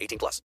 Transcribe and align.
18 0.00 0.18
plus. 0.18 0.42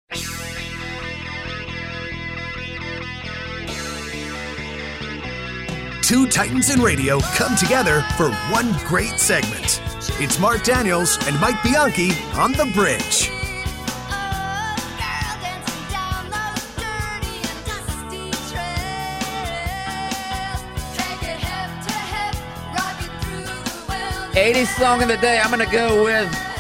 Two 6.02 6.28
Titans 6.28 6.70
in 6.70 6.82
radio 6.82 7.22
come 7.36 7.56
together 7.56 8.02
for 8.18 8.32
one 8.52 8.74
great 8.86 9.18
segment. 9.18 9.82
It's 10.20 10.38
Marc 10.40 10.64
Daniels 10.64 11.18
and 11.26 11.40
Mike 11.40 11.64
Bianchi 11.64 12.12
on 12.36 12.52
the 12.52 12.70
bridge. 12.74 13.30
Eighty 24.36 24.66
song 24.66 25.02
of 25.02 25.08
the 25.08 25.18
day. 25.18 25.40
I'm 25.40 25.50
gonna 25.50 25.66
go 25.72 26.04
with. 26.04 26.51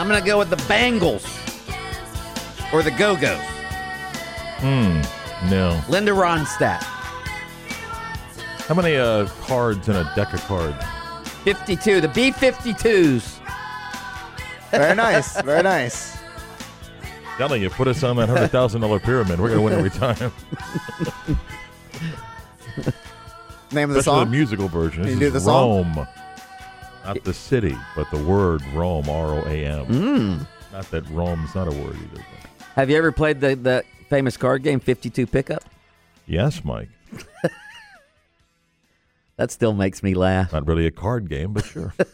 I'm 0.00 0.08
gonna 0.08 0.24
go 0.24 0.38
with 0.38 0.48
the 0.48 0.56
Bangles 0.66 1.26
or 2.72 2.82
the 2.82 2.90
Go 2.90 3.16
Go's. 3.16 3.38
Hmm. 4.62 5.02
No. 5.50 5.78
Linda 5.90 6.12
Ronstadt. 6.12 6.80
How 8.66 8.74
many 8.74 8.96
uh, 8.96 9.26
cards 9.42 9.90
in 9.90 9.96
a 9.96 10.10
deck 10.16 10.32
of 10.32 10.40
cards? 10.44 10.82
52. 11.44 12.00
The 12.00 12.08
B52s. 12.08 13.40
Very 14.70 14.94
nice. 14.94 15.38
Very 15.42 15.62
nice. 15.64 16.16
Telling 17.36 17.60
you, 17.60 17.68
put 17.68 17.86
us 17.86 18.02
on 18.02 18.16
that 18.16 18.30
hundred 18.30 18.48
thousand 18.48 18.80
dollar 18.80 19.00
pyramid. 19.00 19.38
We're 19.38 19.50
gonna 19.50 19.60
win 19.60 19.74
every 19.74 19.90
time. 19.90 20.32
Name 23.70 23.90
of 23.90 23.94
the 23.94 24.00
Especially 24.00 24.02
song? 24.02 24.24
the 24.24 24.30
musical 24.30 24.68
version. 24.68 25.02
This 25.02 25.12
you 25.12 25.20
do 25.20 25.26
is 25.26 25.32
the 25.34 25.40
song? 25.40 25.94
Rome, 25.94 26.08
not 27.16 27.24
the 27.24 27.34
city, 27.34 27.76
but 27.96 28.10
the 28.10 28.22
word 28.22 28.62
Rome. 28.74 29.08
R 29.08 29.34
O 29.34 29.38
A 29.46 29.64
M. 29.66 29.86
Mm. 29.86 30.46
Not 30.72 30.90
that 30.92 31.08
Rome's 31.10 31.54
not 31.54 31.66
a 31.68 31.72
word 31.72 31.96
either. 31.96 32.24
but- 32.58 32.66
Have 32.76 32.88
you 32.90 32.96
ever 32.96 33.10
played 33.12 33.40
the, 33.40 33.56
the 33.56 33.84
famous 34.08 34.36
card 34.36 34.62
game 34.62 34.78
52 34.80 35.26
Pickup? 35.26 35.64
Yes, 36.26 36.64
Mike. 36.64 36.88
That 39.36 39.50
still 39.50 39.72
makes 39.72 40.02
me 40.02 40.12
laugh. 40.12 40.52
Not 40.52 40.66
really 40.66 40.84
a 40.86 40.90
card 40.90 41.30
game, 41.30 41.54
but 41.54 41.64
sure. 41.64 41.94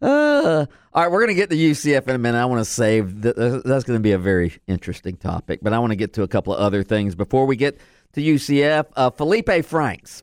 Uh, 0.00 0.64
all 0.94 1.02
right, 1.02 1.10
we're 1.10 1.18
going 1.20 1.28
to 1.28 1.34
get 1.34 1.50
to 1.50 1.56
UCF 1.56 2.08
in 2.08 2.14
a 2.14 2.18
minute. 2.18 2.38
I 2.38 2.44
want 2.46 2.60
to 2.60 2.64
save 2.64 3.20
th- 3.22 3.34
th- 3.34 3.62
that's 3.64 3.84
going 3.84 3.98
to 3.98 4.02
be 4.02 4.12
a 4.12 4.18
very 4.18 4.54
interesting 4.66 5.16
topic, 5.16 5.60
but 5.62 5.72
I 5.72 5.78
want 5.80 5.90
to 5.90 5.96
get 5.96 6.14
to 6.14 6.22
a 6.22 6.28
couple 6.28 6.54
of 6.54 6.60
other 6.60 6.82
things 6.82 7.14
before 7.14 7.44
we 7.46 7.56
get 7.56 7.78
to 8.14 8.22
UCF. 8.22 8.86
Uh, 8.96 9.10
Felipe 9.10 9.50
Franks, 9.64 10.22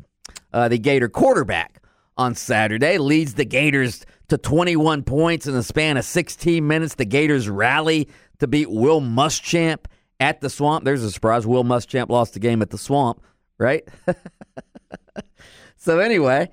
uh, 0.53 0.67
the 0.69 0.77
Gator 0.79 1.09
quarterback, 1.09 1.80
on 2.21 2.35
Saturday 2.35 2.99
leads 2.99 3.33
the 3.33 3.45
Gators 3.45 4.05
to 4.29 4.37
21 4.37 5.03
points 5.03 5.47
in 5.47 5.53
the 5.53 5.63
span 5.63 5.97
of 5.97 6.05
16 6.05 6.65
minutes. 6.65 6.95
The 6.95 7.05
Gators 7.05 7.49
rally 7.49 8.07
to 8.39 8.47
beat 8.47 8.69
Will 8.69 9.01
Muschamp 9.01 9.85
at 10.19 10.39
the 10.39 10.49
Swamp. 10.49 10.85
There's 10.85 11.03
a 11.03 11.11
surprise. 11.11 11.47
Will 11.47 11.63
Muschamp 11.63 12.09
lost 12.09 12.33
the 12.33 12.39
game 12.39 12.61
at 12.61 12.69
the 12.69 12.77
Swamp, 12.77 13.21
right? 13.57 13.87
so 15.75 15.99
anyway. 15.99 16.49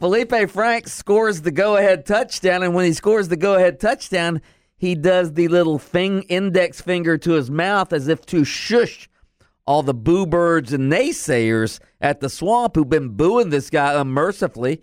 Felipe 0.00 0.50
Franks 0.50 0.92
scores 0.92 1.42
the 1.42 1.52
go 1.52 1.76
ahead 1.76 2.04
touchdown, 2.04 2.64
and 2.64 2.74
when 2.74 2.84
he 2.84 2.92
scores 2.92 3.28
the 3.28 3.36
go 3.36 3.54
ahead 3.54 3.78
touchdown, 3.78 4.42
he 4.76 4.96
does 4.96 5.32
the 5.32 5.46
little 5.48 5.78
thing 5.78 6.22
index 6.22 6.80
finger 6.80 7.16
to 7.16 7.32
his 7.32 7.50
mouth 7.50 7.92
as 7.92 8.08
if 8.08 8.26
to 8.26 8.44
shush 8.44 9.08
all 9.66 9.82
the 9.84 9.94
boo 9.94 10.26
birds 10.26 10.72
and 10.72 10.92
naysayers 10.92 11.78
at 12.00 12.20
the 12.20 12.28
swamp 12.28 12.74
who've 12.74 12.88
been 12.88 13.10
booing 13.10 13.50
this 13.50 13.70
guy 13.70 13.98
unmercifully 13.98 14.82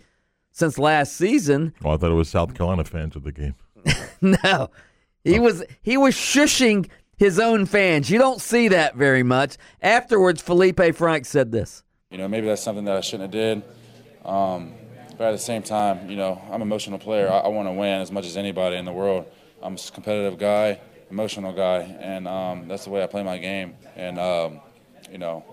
since 0.52 0.78
last 0.78 1.14
season. 1.14 1.74
Oh, 1.84 1.90
I 1.90 1.96
thought 1.96 2.10
it 2.10 2.14
was 2.14 2.28
South 2.28 2.54
Carolina 2.54 2.84
fans 2.84 3.16
of 3.16 3.24
the 3.24 3.32
game. 3.32 3.54
No. 4.20 4.70
He 5.24 5.40
was 5.40 5.64
he 5.82 5.96
was 5.96 6.14
shushing 6.14 6.88
his 7.16 7.38
own 7.40 7.66
fans. 7.66 8.10
You 8.10 8.18
don't 8.18 8.40
see 8.40 8.68
that 8.68 8.94
very 8.94 9.22
much. 9.22 9.56
Afterwards, 9.80 10.40
Felipe 10.40 10.94
Frank 10.94 11.26
said 11.26 11.50
this. 11.52 11.82
You 12.10 12.18
know, 12.18 12.28
maybe 12.28 12.46
that's 12.46 12.62
something 12.62 12.84
that 12.84 12.96
I 12.96 13.00
shouldn't 13.00 13.32
have 13.34 13.62
did. 13.62 13.62
Um, 14.24 14.74
but 15.18 15.28
at 15.28 15.32
the 15.32 15.38
same 15.38 15.62
time, 15.62 16.10
you 16.10 16.16
know, 16.16 16.40
I'm 16.48 16.56
an 16.56 16.62
emotional 16.62 16.98
player. 16.98 17.28
I, 17.30 17.38
I 17.38 17.48
want 17.48 17.68
to 17.68 17.72
win 17.72 18.00
as 18.00 18.10
much 18.12 18.26
as 18.26 18.36
anybody 18.36 18.76
in 18.76 18.84
the 18.84 18.92
world. 18.92 19.26
I'm 19.62 19.74
a 19.74 19.78
competitive 19.92 20.38
guy, 20.38 20.80
emotional 21.10 21.52
guy, 21.52 21.80
and 22.00 22.26
um, 22.26 22.68
that's 22.68 22.84
the 22.84 22.90
way 22.90 23.02
I 23.02 23.06
play 23.06 23.22
my 23.22 23.38
game. 23.38 23.74
And 23.94 24.18
um, 24.18 24.60
you 25.10 25.18
know, 25.18 25.44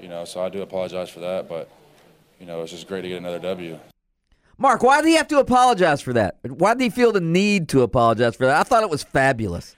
you 0.00 0.08
know, 0.08 0.24
so 0.24 0.42
I 0.42 0.48
do 0.48 0.62
apologize 0.62 1.10
for 1.10 1.20
that. 1.20 1.48
But 1.48 1.70
you 2.40 2.46
know, 2.46 2.62
it's 2.62 2.72
just 2.72 2.88
great 2.88 3.02
to 3.02 3.08
get 3.08 3.18
another 3.18 3.38
W. 3.38 3.78
Mark, 4.58 4.82
why 4.82 5.00
did 5.00 5.08
he 5.08 5.14
have 5.16 5.28
to 5.28 5.38
apologize 5.38 6.00
for 6.00 6.12
that? 6.12 6.36
Why 6.42 6.74
did 6.74 6.82
he 6.82 6.90
feel 6.90 7.12
the 7.12 7.20
need 7.20 7.68
to 7.70 7.82
apologize 7.82 8.36
for 8.36 8.46
that? 8.46 8.60
I 8.60 8.62
thought 8.62 8.82
it 8.82 8.90
was 8.90 9.02
fabulous. 9.02 9.74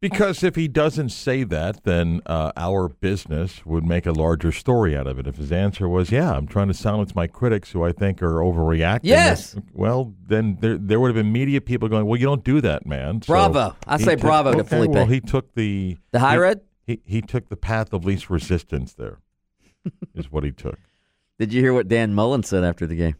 Because 0.00 0.42
if 0.42 0.56
he 0.56 0.66
doesn't 0.66 1.10
say 1.10 1.44
that, 1.44 1.84
then 1.84 2.22
uh, 2.26 2.50
our 2.56 2.88
business 2.88 3.64
would 3.64 3.84
make 3.86 4.04
a 4.04 4.10
larger 4.10 4.50
story 4.50 4.96
out 4.96 5.06
of 5.06 5.16
it. 5.20 5.28
If 5.28 5.36
his 5.36 5.52
answer 5.52 5.88
was, 5.88 6.10
"Yeah, 6.10 6.32
I'm 6.32 6.48
trying 6.48 6.66
to 6.66 6.74
silence 6.74 7.14
my 7.14 7.28
critics 7.28 7.70
who 7.70 7.84
I 7.84 7.92
think 7.92 8.20
are 8.20 8.38
overreacting," 8.40 9.00
Yes. 9.04 9.54
well, 9.72 10.12
then 10.26 10.58
there 10.60 10.76
there 10.76 10.98
would 10.98 11.06
have 11.06 11.14
been 11.14 11.30
media 11.30 11.60
people 11.60 11.88
going, 11.88 12.06
"Well, 12.06 12.18
you 12.18 12.26
don't 12.26 12.42
do 12.42 12.60
that, 12.62 12.84
man." 12.84 13.22
So 13.22 13.32
Bravo. 13.32 13.76
I 13.86 13.96
say 13.98 14.16
bravo 14.16 14.50
to 14.54 14.58
okay, 14.58 14.68
Felipe. 14.70 14.90
Well, 14.90 15.06
he 15.06 15.20
took 15.20 15.54
the 15.54 15.96
The 16.10 16.18
high 16.18 16.32
he, 16.32 16.38
road? 16.38 16.60
He 16.84 17.00
he 17.04 17.20
took 17.22 17.48
the 17.48 17.56
path 17.56 17.92
of 17.92 18.04
least 18.04 18.28
resistance. 18.28 18.94
There 18.94 19.18
is 20.16 20.32
what 20.32 20.42
he 20.42 20.50
took. 20.50 20.80
Did 21.38 21.52
you 21.52 21.62
hear 21.62 21.72
what 21.72 21.86
Dan 21.86 22.12
Mullen 22.12 22.42
said 22.42 22.64
after 22.64 22.88
the 22.88 22.96
game? 22.96 23.14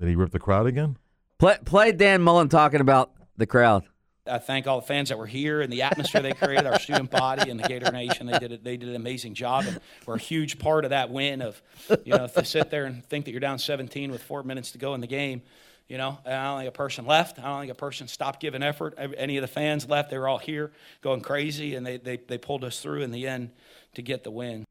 Did 0.00 0.08
he 0.08 0.16
rip 0.16 0.30
the 0.30 0.38
crowd 0.38 0.66
again? 0.66 0.96
Play, 1.38 1.58
play 1.64 1.92
Dan 1.92 2.22
Mullen 2.22 2.48
talking 2.48 2.80
about 2.80 3.12
the 3.36 3.46
crowd. 3.46 3.84
I 4.28 4.38
thank 4.38 4.66
all 4.66 4.80
the 4.80 4.86
fans 4.86 5.10
that 5.10 5.18
were 5.18 5.26
here 5.26 5.60
and 5.60 5.72
the 5.72 5.82
atmosphere 5.82 6.20
they 6.20 6.32
created, 6.32 6.66
our 6.66 6.78
student 6.80 7.10
body 7.10 7.50
and 7.50 7.60
the 7.60 7.68
Gator 7.68 7.92
Nation. 7.92 8.26
They 8.26 8.38
did 8.38 8.52
it. 8.52 8.64
They 8.64 8.76
did 8.76 8.88
an 8.88 8.96
amazing 8.96 9.34
job, 9.34 9.64
and 9.66 9.80
we're 10.04 10.16
a 10.16 10.18
huge 10.18 10.58
part 10.58 10.84
of 10.84 10.90
that 10.90 11.10
win. 11.10 11.42
Of 11.42 11.62
you 12.04 12.16
know, 12.16 12.26
to 12.26 12.44
sit 12.44 12.70
there 12.70 12.86
and 12.86 13.04
think 13.06 13.26
that 13.26 13.30
you're 13.30 13.40
down 13.40 13.58
17 13.58 14.10
with 14.10 14.22
four 14.22 14.42
minutes 14.42 14.72
to 14.72 14.78
go 14.78 14.94
in 14.94 15.00
the 15.00 15.06
game. 15.06 15.42
You 15.88 15.98
know, 15.98 16.18
and 16.24 16.34
I 16.34 16.44
don't 16.44 16.58
think 16.58 16.68
a 16.68 16.72
person 16.72 17.06
left. 17.06 17.38
I 17.38 17.42
don't 17.42 17.60
think 17.60 17.70
a 17.70 17.76
person 17.76 18.08
stopped 18.08 18.40
giving 18.40 18.62
effort. 18.62 18.94
Any 18.98 19.36
of 19.36 19.42
the 19.42 19.48
fans 19.48 19.88
left. 19.88 20.10
They 20.10 20.18
were 20.18 20.26
all 20.26 20.38
here 20.38 20.72
going 21.02 21.20
crazy, 21.20 21.76
and 21.76 21.86
they 21.86 21.98
they, 21.98 22.16
they 22.16 22.38
pulled 22.38 22.64
us 22.64 22.80
through 22.80 23.02
in 23.02 23.12
the 23.12 23.28
end 23.28 23.52
to 23.94 24.02
get 24.02 24.24
the 24.24 24.32
win. 24.32 24.64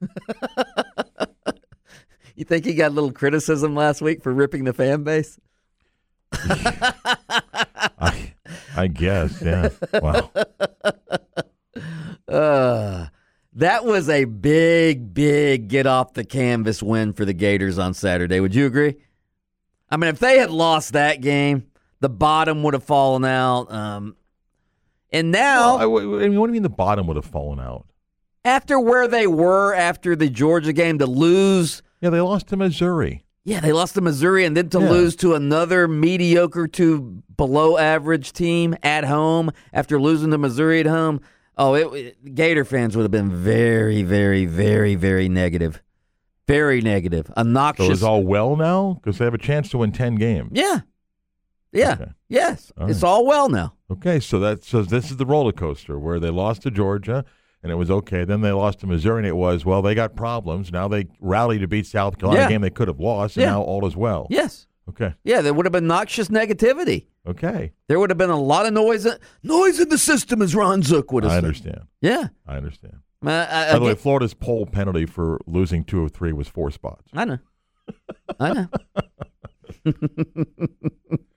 You 2.34 2.44
think 2.44 2.64
he 2.64 2.74
got 2.74 2.90
a 2.90 2.94
little 2.94 3.12
criticism 3.12 3.74
last 3.74 4.02
week 4.02 4.22
for 4.22 4.32
ripping 4.32 4.64
the 4.64 4.72
fan 4.72 5.04
base? 5.04 5.38
I 6.32 8.32
I 8.76 8.86
guess. 8.88 9.40
Yeah. 9.42 9.68
Wow. 10.00 10.30
Uh, 12.28 13.08
that 13.54 13.84
was 13.84 14.08
a 14.08 14.24
big, 14.24 15.12
big 15.12 15.68
get 15.68 15.86
off 15.86 16.14
the 16.14 16.24
canvas 16.24 16.82
win 16.82 17.12
for 17.12 17.26
the 17.26 17.34
Gators 17.34 17.78
on 17.78 17.92
Saturday. 17.92 18.40
Would 18.40 18.54
you 18.54 18.64
agree? 18.64 18.94
I 19.90 19.98
mean, 19.98 20.08
if 20.08 20.18
they 20.18 20.38
had 20.38 20.50
lost 20.50 20.94
that 20.94 21.20
game, 21.20 21.66
the 22.00 22.08
bottom 22.08 22.62
would 22.62 22.72
have 22.72 22.84
fallen 22.84 23.26
out. 23.26 23.70
Um, 23.70 24.16
and 25.10 25.30
now, 25.30 25.76
Well, 25.78 25.98
I- 25.98 26.24
I 26.24 26.28
mean, 26.28 26.40
what 26.40 26.46
do 26.46 26.52
you 26.52 26.54
mean 26.54 26.62
the 26.62 26.70
bottom 26.70 27.06
would 27.08 27.16
have 27.16 27.26
fallen 27.26 27.60
out? 27.60 27.86
after 28.44 28.80
where 28.80 29.06
they 29.06 29.26
were 29.26 29.74
after 29.74 30.16
the 30.16 30.28
Georgia 30.30 30.72
game, 30.72 30.98
to 30.98 31.06
lose. 31.06 31.82
Yeah, 32.02 32.10
they 32.10 32.20
lost 32.20 32.48
to 32.48 32.56
Missouri. 32.56 33.24
Yeah, 33.44 33.60
they 33.60 33.72
lost 33.72 33.94
to 33.94 34.00
Missouri 34.02 34.44
and 34.44 34.56
then 34.56 34.68
to 34.70 34.80
Yeah. 34.80 34.90
lose 34.90 35.16
to 35.16 35.34
another 35.34 35.88
mediocre 35.88 36.68
to 36.68 37.22
below 37.36 37.78
average 37.78 38.32
team 38.32 38.74
at 38.82 39.04
home 39.04 39.50
after 39.72 39.98
losing 40.00 40.30
to 40.32 40.38
Missouri 40.38 40.80
at 40.80 40.86
home. 40.86 41.20
Oh, 41.56 41.74
it, 41.74 41.86
it- 42.24 42.34
Gator 42.34 42.64
fans 42.64 42.96
would 42.96 43.02
have 43.02 43.10
been 43.10 43.30
very, 43.30 44.02
very, 44.02 44.44
very, 44.46 44.94
very 44.94 45.28
negative. 45.28 45.82
Very 46.48 46.80
negative. 46.80 47.26
So 47.28 47.34
Obnoxious. 47.36 47.88
is 47.88 48.02
all 48.02 48.22
well 48.24 48.56
now 48.56 48.94
because 49.02 49.18
they 49.18 49.24
have 49.24 49.34
a 49.34 49.38
chance 49.38 49.70
to 49.70 49.78
win 49.78 49.92
ten 49.92 50.16
games. 50.16 50.50
yeah. 50.52 50.80
Yeah. 51.74 51.92
Okay. 51.92 52.10
Yes. 52.28 52.70
All 52.76 52.90
it's 52.90 53.02
all 53.02 53.24
well 53.26 53.48
now. 53.48 53.72
Okay, 53.90 54.20
so 54.20 54.38
that 54.40 54.62
so 54.62 54.82
this 54.82 55.10
is 55.10 55.16
the 55.16 55.24
roller 55.24 55.52
coaster 55.52 55.98
where 55.98 56.20
they 56.20 56.28
lost 56.28 56.62
to 56.62 56.70
Georgia 56.70 57.24
and 57.62 57.70
it 57.72 57.76
was 57.76 57.90
okay. 57.90 58.24
Then 58.24 58.40
they 58.40 58.52
lost 58.52 58.80
to 58.80 58.86
Missouri 58.86 59.18
and 59.18 59.26
it 59.26 59.36
was 59.36 59.64
well 59.64 59.82
they 59.82 59.94
got 59.94 60.14
problems. 60.16 60.72
Now 60.72 60.88
they 60.88 61.06
rally 61.20 61.58
to 61.58 61.66
beat 61.68 61.86
South 61.86 62.18
Carolina, 62.18 62.42
Yeah. 62.42 62.46
a 62.46 62.50
game 62.50 62.60
they 62.60 62.70
could 62.70 62.88
have 62.88 63.00
lost, 63.00 63.36
and 63.36 63.42
Yeah. 63.42 63.50
now 63.50 63.62
all 63.62 63.86
is 63.86 63.96
well. 63.96 64.26
Yes. 64.30 64.66
Okay. 64.88 65.14
Yeah, 65.24 65.42
there 65.42 65.54
would 65.54 65.64
have 65.64 65.72
been 65.72 65.86
noxious 65.86 66.28
negativity. 66.28 67.06
Okay. 67.26 67.72
There 67.86 68.00
would 68.00 68.10
have 68.10 68.18
been 68.18 68.30
a 68.30 68.40
lot 68.40 68.66
of 68.66 68.72
noise. 68.72 69.06
Noise 69.44 69.78
in 69.78 69.88
the 69.88 69.96
system, 69.98 70.42
as 70.42 70.56
Ron 70.56 70.82
Zook 70.82 71.12
would 71.12 71.22
have 71.22 71.30
said. 71.32 71.36
I 71.36 71.40
said. 71.40 71.44
understand. 71.44 71.80
Yeah. 72.00 72.28
I 72.46 72.56
understand. 72.56 72.96
I, 73.24 73.68
I, 73.68 73.72
By 73.74 73.78
the 73.78 73.84
way, 73.84 73.94
Florida's 73.94 74.34
poll 74.34 74.66
penalty 74.66 75.06
for 75.06 75.38
losing 75.46 75.84
two 75.84 76.02
of 76.02 76.10
three 76.10 76.32
was 76.32 76.48
four 76.48 76.72
spots. 76.72 77.08
I 77.12 77.24
know. 77.24 77.38
I 78.40 78.52
know. 78.52 78.66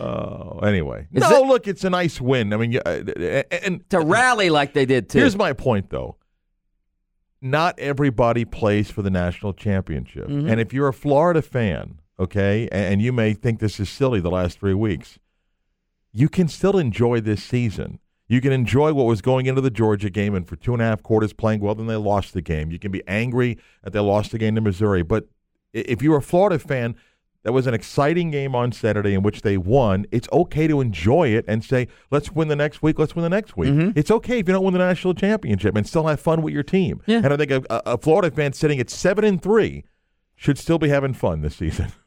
Oh, 0.00 0.60
anyway. 0.62 1.06
Is 1.12 1.20
no, 1.22 1.42
it- 1.44 1.46
look, 1.46 1.68
it's 1.68 1.84
a 1.84 1.90
nice 1.90 2.20
win. 2.20 2.52
I 2.52 2.56
mean, 2.56 2.72
you- 2.72 2.80
uh, 2.84 3.42
and 3.64 3.88
to 3.90 4.00
rally 4.00 4.50
like 4.50 4.72
they 4.72 4.86
did 4.86 5.08
too. 5.08 5.18
Here's 5.18 5.36
my 5.36 5.52
point, 5.52 5.90
though. 5.90 6.16
Not 7.42 7.78
everybody 7.78 8.44
plays 8.44 8.90
for 8.90 9.02
the 9.02 9.10
national 9.10 9.54
championship. 9.54 10.28
Mhm. 10.28 10.50
And 10.50 10.60
if 10.60 10.72
you're 10.74 10.88
a 10.88 10.92
Florida 10.92 11.40
fan, 11.40 12.00
okay, 12.18 12.68
a- 12.70 12.74
and 12.74 13.00
you 13.00 13.12
may 13.12 13.32
think 13.32 13.60
this 13.60 13.80
is 13.80 13.88
silly 13.88 14.20
the 14.20 14.30
last 14.30 14.58
three 14.58 14.74
weeks, 14.74 15.18
you 16.12 16.28
can 16.28 16.48
still 16.48 16.76
enjoy 16.76 17.20
this 17.20 17.42
season. 17.42 17.98
You 18.28 18.40
can 18.40 18.52
enjoy 18.52 18.92
what 18.92 19.06
was 19.06 19.22
going 19.22 19.46
into 19.46 19.60
the 19.60 19.70
Georgia 19.70 20.10
game 20.10 20.34
and 20.34 20.46
for 20.46 20.54
two 20.56 20.72
and 20.74 20.82
a 20.82 20.84
half 20.84 21.02
quarters 21.02 21.32
playing 21.32 21.60
well, 21.60 21.74
then 21.74 21.86
they 21.86 21.96
lost 21.96 22.34
the 22.34 22.42
game. 22.42 22.70
You 22.70 22.78
can 22.78 22.92
be 22.92 23.02
angry 23.08 23.58
that 23.82 23.92
they 23.92 23.98
lost 24.00 24.32
the 24.32 24.38
game 24.38 24.54
to 24.56 24.60
Missouri. 24.60 25.02
But 25.02 25.26
if 25.72 26.02
you're 26.02 26.18
a 26.18 26.22
Florida 26.22 26.58
fan, 26.58 26.94
that 27.42 27.52
was 27.52 27.66
an 27.66 27.74
exciting 27.74 28.30
game 28.30 28.54
on 28.54 28.72
Saturday 28.72 29.14
in 29.14 29.22
which 29.22 29.42
they 29.42 29.56
won. 29.56 30.06
It's 30.10 30.28
okay 30.32 30.66
to 30.66 30.80
enjoy 30.80 31.28
it 31.28 31.44
and 31.48 31.64
say, 31.64 31.88
let's 32.10 32.32
win 32.32 32.48
the 32.48 32.56
next 32.56 32.82
week, 32.82 32.98
let's 32.98 33.16
win 33.16 33.22
the 33.22 33.30
next 33.30 33.56
week. 33.56 33.70
Mm-hmm. 33.70 33.98
It's 33.98 34.10
okay 34.10 34.40
if 34.40 34.48
you 34.48 34.54
don't 34.54 34.64
win 34.64 34.74
the 34.74 34.78
national 34.78 35.14
championship 35.14 35.76
and 35.76 35.86
still 35.86 36.06
have 36.06 36.20
fun 36.20 36.42
with 36.42 36.52
your 36.52 36.62
team. 36.62 37.00
Yeah. 37.06 37.18
And 37.18 37.32
I 37.32 37.36
think 37.36 37.50
a, 37.50 37.62
a 37.70 37.82
a 37.86 37.98
Florida 37.98 38.30
fan 38.34 38.52
sitting 38.52 38.78
at 38.78 38.90
seven 38.90 39.24
and 39.24 39.42
three 39.42 39.84
should 40.36 40.58
still 40.58 40.78
be 40.78 40.88
having 40.88 41.14
fun 41.14 41.42
this 41.42 41.56
season. 41.56 41.92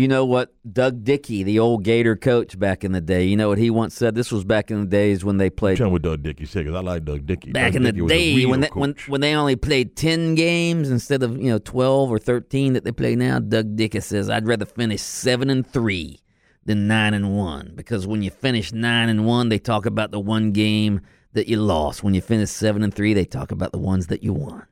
You 0.00 0.08
know 0.08 0.24
what 0.24 0.54
Doug 0.72 1.04
Dickey, 1.04 1.42
the 1.42 1.58
old 1.58 1.84
Gator 1.84 2.16
coach 2.16 2.58
back 2.58 2.84
in 2.84 2.92
the 2.92 3.02
day, 3.02 3.24
you 3.24 3.36
know 3.36 3.50
what 3.50 3.58
he 3.58 3.68
once 3.68 3.94
said? 3.94 4.14
This 4.14 4.32
was 4.32 4.44
back 4.44 4.70
in 4.70 4.80
the 4.80 4.86
days 4.86 5.26
when 5.26 5.36
they 5.36 5.50
played 5.50 5.76
Trying 5.76 5.92
with 5.92 6.00
Doug 6.00 6.22
Dickey 6.22 6.46
said 6.46 6.64
because 6.64 6.74
I 6.74 6.80
like 6.80 7.04
Doug 7.04 7.26
Dickey. 7.26 7.52
back 7.52 7.72
Doug 7.72 7.76
in 7.76 7.82
the 7.82 7.92
Dickey 7.92 8.00
was 8.00 8.10
day 8.10 8.46
when 8.46 8.60
they, 8.60 8.68
when 8.68 8.94
when 9.08 9.20
they 9.20 9.34
only 9.34 9.56
played 9.56 9.96
10 9.96 10.36
games 10.36 10.90
instead 10.90 11.22
of, 11.22 11.36
you 11.36 11.50
know, 11.50 11.58
12 11.58 12.10
or 12.10 12.18
13 12.18 12.72
that 12.72 12.84
they 12.84 12.92
play 12.92 13.14
now. 13.14 13.40
Doug 13.40 13.76
Dickey 13.76 14.00
says, 14.00 14.30
"I'd 14.30 14.46
rather 14.46 14.64
finish 14.64 15.02
7 15.02 15.50
and 15.50 15.66
3 15.66 16.18
than 16.64 16.88
9 16.88 17.12
and 17.12 17.36
1 17.36 17.72
because 17.74 18.06
when 18.06 18.22
you 18.22 18.30
finish 18.30 18.72
9 18.72 19.10
and 19.10 19.26
1, 19.26 19.50
they 19.50 19.58
talk 19.58 19.84
about 19.84 20.12
the 20.12 20.20
one 20.20 20.52
game 20.52 21.02
that 21.34 21.46
you 21.46 21.58
lost. 21.58 22.02
When 22.02 22.14
you 22.14 22.22
finish 22.22 22.48
7 22.48 22.82
and 22.82 22.94
3, 22.94 23.12
they 23.12 23.26
talk 23.26 23.52
about 23.52 23.72
the 23.72 23.78
ones 23.78 24.06
that 24.06 24.22
you 24.22 24.32
won." 24.32 24.64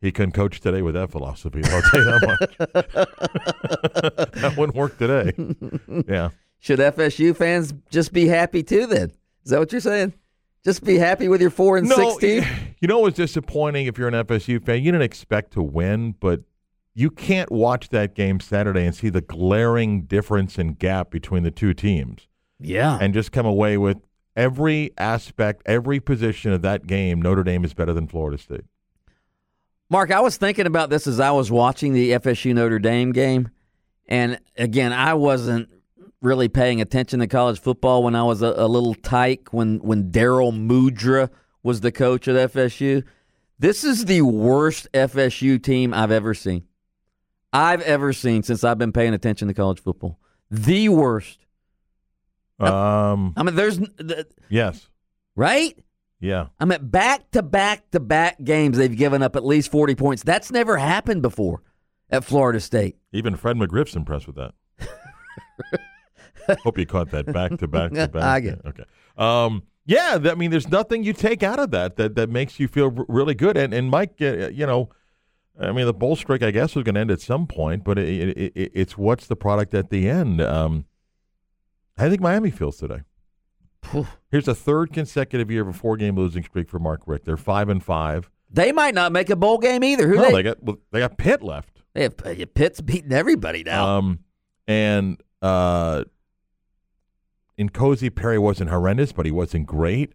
He 0.00 0.12
couldn't 0.12 0.32
coach 0.32 0.60
today 0.60 0.80
with 0.82 0.94
that 0.94 1.10
philosophy. 1.10 1.60
I'll 1.64 1.82
tell 1.82 2.00
you 2.00 2.04
that 2.06 2.26
much. 2.40 4.32
that 4.34 4.56
wouldn't 4.56 4.76
work 4.76 4.96
today. 4.98 5.32
Yeah. 6.08 6.30
Should 6.58 6.78
FSU 6.78 7.36
fans 7.36 7.74
just 7.90 8.12
be 8.12 8.26
happy 8.26 8.62
too 8.62 8.86
then? 8.86 9.12
Is 9.44 9.50
that 9.50 9.58
what 9.58 9.72
you're 9.72 9.80
saying? 9.80 10.14
Just 10.64 10.84
be 10.84 10.96
happy 10.98 11.28
with 11.28 11.40
your 11.40 11.50
4 11.50 11.78
and 11.78 11.88
no, 11.88 12.18
16? 12.18 12.46
You 12.80 12.88
know 12.88 12.98
what's 13.00 13.16
disappointing 13.16 13.86
if 13.86 13.96
you're 13.98 14.08
an 14.08 14.14
FSU 14.26 14.62
fan? 14.64 14.82
You 14.82 14.92
didn't 14.92 15.02
expect 15.04 15.52
to 15.54 15.62
win, 15.62 16.12
but 16.20 16.42
you 16.94 17.10
can't 17.10 17.50
watch 17.50 17.88
that 17.90 18.14
game 18.14 18.40
Saturday 18.40 18.84
and 18.84 18.94
see 18.94 19.08
the 19.08 19.22
glaring 19.22 20.02
difference 20.02 20.58
and 20.58 20.78
gap 20.78 21.10
between 21.10 21.42
the 21.44 21.50
two 21.50 21.72
teams 21.72 22.26
Yeah. 22.58 22.98
and 23.00 23.14
just 23.14 23.32
come 23.32 23.46
away 23.46 23.78
with 23.78 23.98
every 24.36 24.90
aspect, 24.98 25.62
every 25.66 25.98
position 26.00 26.52
of 26.52 26.60
that 26.62 26.86
game. 26.86 27.22
Notre 27.22 27.42
Dame 27.42 27.64
is 27.64 27.72
better 27.72 27.94
than 27.94 28.06
Florida 28.06 28.36
State. 28.36 28.64
Mark, 29.90 30.12
I 30.12 30.20
was 30.20 30.36
thinking 30.36 30.66
about 30.66 30.88
this 30.88 31.08
as 31.08 31.18
I 31.18 31.32
was 31.32 31.50
watching 31.50 31.92
the 31.92 32.12
FSU 32.12 32.54
Notre 32.54 32.78
Dame 32.78 33.10
game. 33.10 33.50
And 34.06 34.38
again, 34.56 34.92
I 34.92 35.14
wasn't 35.14 35.68
really 36.22 36.48
paying 36.48 36.80
attention 36.80 37.18
to 37.20 37.26
college 37.26 37.58
football 37.58 38.04
when 38.04 38.14
I 38.14 38.22
was 38.22 38.40
a, 38.40 38.54
a 38.56 38.68
little 38.68 38.94
tyke 38.94 39.48
when, 39.50 39.78
when 39.78 40.12
Darrell 40.12 40.52
Mudra 40.52 41.28
was 41.64 41.80
the 41.80 41.90
coach 41.90 42.28
at 42.28 42.52
FSU. 42.52 43.02
This 43.58 43.82
is 43.82 44.04
the 44.04 44.22
worst 44.22 44.86
FSU 44.94 45.60
team 45.60 45.92
I've 45.92 46.12
ever 46.12 46.34
seen. 46.34 46.64
I've 47.52 47.82
ever 47.82 48.12
seen 48.12 48.44
since 48.44 48.62
I've 48.62 48.78
been 48.78 48.92
paying 48.92 49.12
attention 49.12 49.48
to 49.48 49.54
college 49.54 49.80
football. 49.80 50.20
The 50.52 50.88
worst. 50.88 51.40
Um, 52.60 53.32
I 53.36 53.42
mean, 53.42 53.56
there's, 53.56 53.78
th- 53.78 54.26
yes. 54.48 54.88
right? 55.34 55.76
Yeah. 56.20 56.48
I 56.60 56.66
mean, 56.66 56.86
back 56.86 57.30
to 57.32 57.42
back 57.42 57.90
to 57.92 58.00
back 58.00 58.42
games, 58.44 58.76
they've 58.76 58.94
given 58.94 59.22
up 59.22 59.36
at 59.36 59.44
least 59.44 59.70
40 59.70 59.94
points. 59.94 60.22
That's 60.22 60.50
never 60.50 60.76
happened 60.76 61.22
before 61.22 61.62
at 62.10 62.24
Florida 62.24 62.60
State. 62.60 62.96
Even 63.12 63.36
Fred 63.36 63.56
McGriff's 63.56 63.96
impressed 63.96 64.26
with 64.26 64.36
that. 64.36 64.52
Hope 66.62 66.78
you 66.78 66.86
caught 66.86 67.10
that 67.10 67.32
back 67.32 67.56
to 67.58 67.68
back 67.68 67.92
to 67.92 68.08
back. 68.08 68.14
I 68.22 68.40
get 68.40 68.54
it. 68.54 68.62
Okay. 68.66 68.84
Um, 69.16 69.62
yeah, 69.86 70.18
I 70.22 70.34
mean, 70.34 70.50
there's 70.50 70.68
nothing 70.68 71.02
you 71.04 71.12
take 71.12 71.42
out 71.42 71.58
of 71.58 71.70
that 71.70 71.96
that, 71.96 72.14
that 72.14 72.28
makes 72.28 72.60
you 72.60 72.68
feel 72.68 72.92
r- 72.96 73.06
really 73.08 73.34
good. 73.34 73.56
And 73.56 73.72
and 73.72 73.90
Mike, 73.90 74.14
uh, 74.20 74.48
you 74.48 74.66
know, 74.66 74.90
I 75.58 75.72
mean, 75.72 75.86
the 75.86 75.94
bowl 75.94 76.16
streak, 76.16 76.42
I 76.42 76.50
guess, 76.50 76.74
was 76.74 76.84
going 76.84 76.94
to 76.94 77.00
end 77.00 77.10
at 77.10 77.20
some 77.20 77.46
point, 77.46 77.84
but 77.84 77.98
it, 77.98 78.28
it, 78.28 78.52
it, 78.54 78.72
it's 78.74 78.98
what's 78.98 79.26
the 79.26 79.36
product 79.36 79.74
at 79.74 79.90
the 79.90 80.08
end. 80.08 80.40
Um, 80.40 80.84
I 81.98 82.08
think 82.08 82.20
Miami 82.20 82.50
feels 82.50 82.76
today. 82.78 83.00
Here's 84.30 84.48
a 84.48 84.54
third 84.54 84.92
consecutive 84.92 85.50
year 85.50 85.62
of 85.62 85.68
a 85.68 85.72
four-game 85.72 86.16
losing 86.16 86.42
streak 86.44 86.68
for 86.68 86.78
Mark 86.78 87.00
Richt. 87.06 87.24
They're 87.24 87.36
five 87.36 87.68
and 87.68 87.82
five. 87.82 88.30
They 88.50 88.72
might 88.72 88.94
not 88.94 89.12
make 89.12 89.30
a 89.30 89.36
bowl 89.36 89.58
game 89.58 89.82
either. 89.84 90.08
Who 90.08 90.16
No, 90.16 90.22
they, 90.22 90.32
they 90.32 90.42
got 90.42 90.62
well, 90.62 90.78
they 90.90 90.98
got 91.00 91.16
Pitt 91.18 91.42
left. 91.42 91.82
they 91.94 92.02
have 92.02 92.14
uh, 92.24 92.34
Pitt's 92.54 92.80
beating 92.80 93.12
everybody 93.12 93.62
now. 93.62 93.98
Um, 93.98 94.20
and 94.66 95.20
uh, 95.42 96.04
N'Kosi 97.58 98.14
Perry 98.14 98.38
wasn't 98.38 98.70
horrendous, 98.70 99.12
but 99.12 99.26
he 99.26 99.32
wasn't 99.32 99.66
great. 99.66 100.12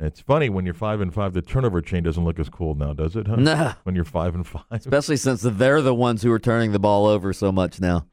It's 0.00 0.20
funny 0.20 0.48
when 0.48 0.64
you're 0.64 0.74
five 0.74 1.00
and 1.00 1.12
five, 1.12 1.32
the 1.34 1.42
turnover 1.42 1.80
chain 1.80 2.04
doesn't 2.04 2.24
look 2.24 2.38
as 2.38 2.48
cool 2.48 2.76
now, 2.76 2.92
does 2.92 3.16
it? 3.16 3.26
Huh? 3.26 3.36
No. 3.36 3.72
When 3.82 3.96
you're 3.96 4.04
five 4.04 4.34
and 4.34 4.46
five, 4.46 4.62
Especially 4.70 5.16
since 5.16 5.42
they're 5.42 5.82
the 5.82 5.94
ones 5.94 6.22
who 6.22 6.30
are 6.30 6.38
turning 6.38 6.70
the 6.70 6.78
ball 6.78 7.06
over 7.06 7.32
so 7.32 7.50
much 7.50 7.80
now. 7.80 8.06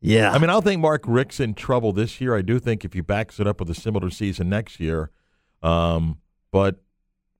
Yeah. 0.00 0.32
I 0.32 0.38
mean, 0.38 0.48
I 0.48 0.54
don't 0.54 0.64
think 0.64 0.80
Mark 0.80 1.04
Richt's 1.06 1.40
in 1.40 1.54
trouble 1.54 1.92
this 1.92 2.20
year. 2.20 2.34
I 2.34 2.42
do 2.42 2.58
think 2.58 2.84
if 2.84 2.94
he 2.94 3.00
backs 3.00 3.38
it 3.38 3.46
up 3.46 3.60
with 3.60 3.68
a 3.70 3.74
similar 3.74 4.10
season 4.10 4.48
next 4.48 4.80
year, 4.80 5.10
um, 5.62 6.18
but 6.50 6.80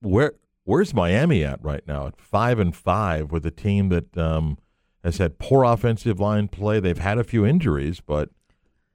where 0.01 0.35
where's 0.65 0.93
Miami 0.95 1.43
at 1.45 1.63
right 1.63 1.87
now? 1.87 2.07
At 2.07 2.21
five 2.21 2.59
and 2.59 2.75
five 2.77 3.33
with 3.33 3.47
a 3.47 3.51
team 3.51 3.89
that 3.89 4.17
um, 4.17 4.59
has 5.03 5.19
had 5.19 5.39
poor 5.39 5.65
offensive 5.65 6.21
line 6.21 6.49
play. 6.49 6.81
They've 6.81 6.99
had 6.99 7.19
a 7.19 7.25
few 7.25 7.47
injuries, 7.47 8.01
but 8.01 8.29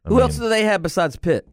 I 0.06 0.10
who 0.10 0.16
mean, 0.16 0.24
else 0.24 0.38
do 0.38 0.48
they 0.48 0.64
have 0.64 0.84
besides 0.84 1.16
Pitt? 1.16 1.48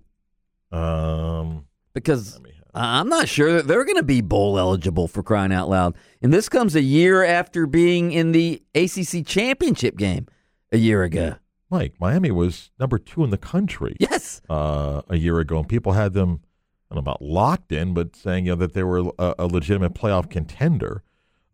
Um, 0.70 1.66
Because 1.94 2.40
I'm 2.74 3.08
not 3.08 3.28
sure 3.28 3.52
that 3.54 3.66
they're 3.66 3.84
going 3.84 3.96
to 3.96 4.02
be 4.02 4.20
bowl 4.22 4.58
eligible 4.58 5.08
for 5.08 5.22
crying 5.22 5.52
out 5.52 5.68
loud. 5.68 5.94
And 6.22 6.32
this 6.32 6.48
comes 6.48 6.74
a 6.74 6.82
year 6.82 7.22
after 7.22 7.66
being 7.66 8.12
in 8.12 8.32
the 8.32 8.62
ACC 8.74 9.26
championship 9.26 9.96
game 9.96 10.26
a 10.70 10.78
year 10.78 11.02
ago. 11.02 11.36
Mike, 11.72 11.94
Miami 11.98 12.30
was 12.30 12.70
number 12.78 12.98
two 12.98 13.24
in 13.24 13.30
the 13.30 13.38
country. 13.38 13.96
Yes. 13.98 14.42
Uh, 14.48 15.00
a 15.08 15.16
year 15.16 15.40
ago, 15.40 15.58
and 15.58 15.68
people 15.68 15.92
had 15.92 16.12
them, 16.12 16.40
I 16.90 16.94
don't 16.94 17.04
know 17.04 17.10
about 17.10 17.22
locked 17.22 17.72
in, 17.72 17.94
but 17.94 18.14
saying 18.14 18.44
you 18.44 18.52
know 18.52 18.56
that 18.56 18.74
they 18.74 18.82
were 18.82 19.10
a, 19.18 19.34
a 19.38 19.46
legitimate 19.46 19.94
playoff 19.94 20.28
contender. 20.28 21.02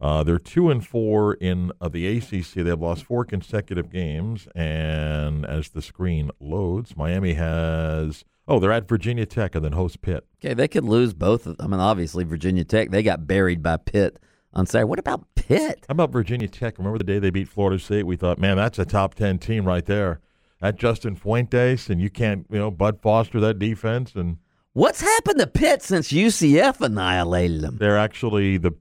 Uh, 0.00 0.24
they're 0.24 0.40
two 0.40 0.70
and 0.70 0.84
four 0.84 1.34
in 1.34 1.70
uh, 1.80 1.88
the 1.88 2.18
ACC. 2.18 2.54
They've 2.54 2.80
lost 2.80 3.04
four 3.04 3.24
consecutive 3.24 3.90
games, 3.90 4.48
and 4.56 5.46
as 5.46 5.70
the 5.70 5.82
screen 5.82 6.32
loads, 6.40 6.96
Miami 6.96 7.34
has 7.34 8.24
oh 8.48 8.58
they're 8.58 8.72
at 8.72 8.88
Virginia 8.88 9.26
Tech 9.26 9.54
and 9.54 9.64
then 9.64 9.72
host 9.72 10.02
Pitt. 10.02 10.26
Okay, 10.44 10.54
they 10.54 10.66
could 10.66 10.84
lose 10.84 11.14
both. 11.14 11.46
Of, 11.46 11.56
I 11.60 11.68
mean, 11.68 11.80
obviously 11.80 12.24
Virginia 12.24 12.64
Tech 12.64 12.90
they 12.90 13.04
got 13.04 13.28
buried 13.28 13.62
by 13.62 13.76
Pitt 13.76 14.18
on 14.58 14.66
Saturday. 14.66 14.88
What 14.88 14.98
about 14.98 15.24
Pitt? 15.34 15.84
How 15.88 15.92
about 15.92 16.10
Virginia 16.12 16.48
Tech? 16.48 16.78
Remember 16.78 16.98
the 16.98 17.04
day 17.04 17.18
they 17.18 17.30
beat 17.30 17.48
Florida 17.48 17.78
State? 17.78 18.04
We 18.06 18.16
thought, 18.16 18.38
man, 18.38 18.56
that's 18.56 18.78
a 18.78 18.84
top 18.84 19.14
ten 19.14 19.38
team 19.38 19.64
right 19.64 19.84
there. 19.84 20.20
That 20.60 20.76
Justin 20.76 21.14
Fuentes, 21.14 21.88
and 21.88 22.00
you 22.00 22.10
can't, 22.10 22.44
you 22.50 22.58
know, 22.58 22.70
Bud 22.70 23.00
Foster 23.00 23.38
that 23.40 23.58
defense, 23.58 24.14
and 24.14 24.38
What's 24.72 25.00
happened 25.00 25.38
to 25.40 25.46
Pitt 25.46 25.82
since 25.82 26.12
UCF 26.12 26.80
annihilated 26.80 27.60
them? 27.62 27.78
they're 27.78 27.96
actually 27.98 28.58
the, 28.58 28.72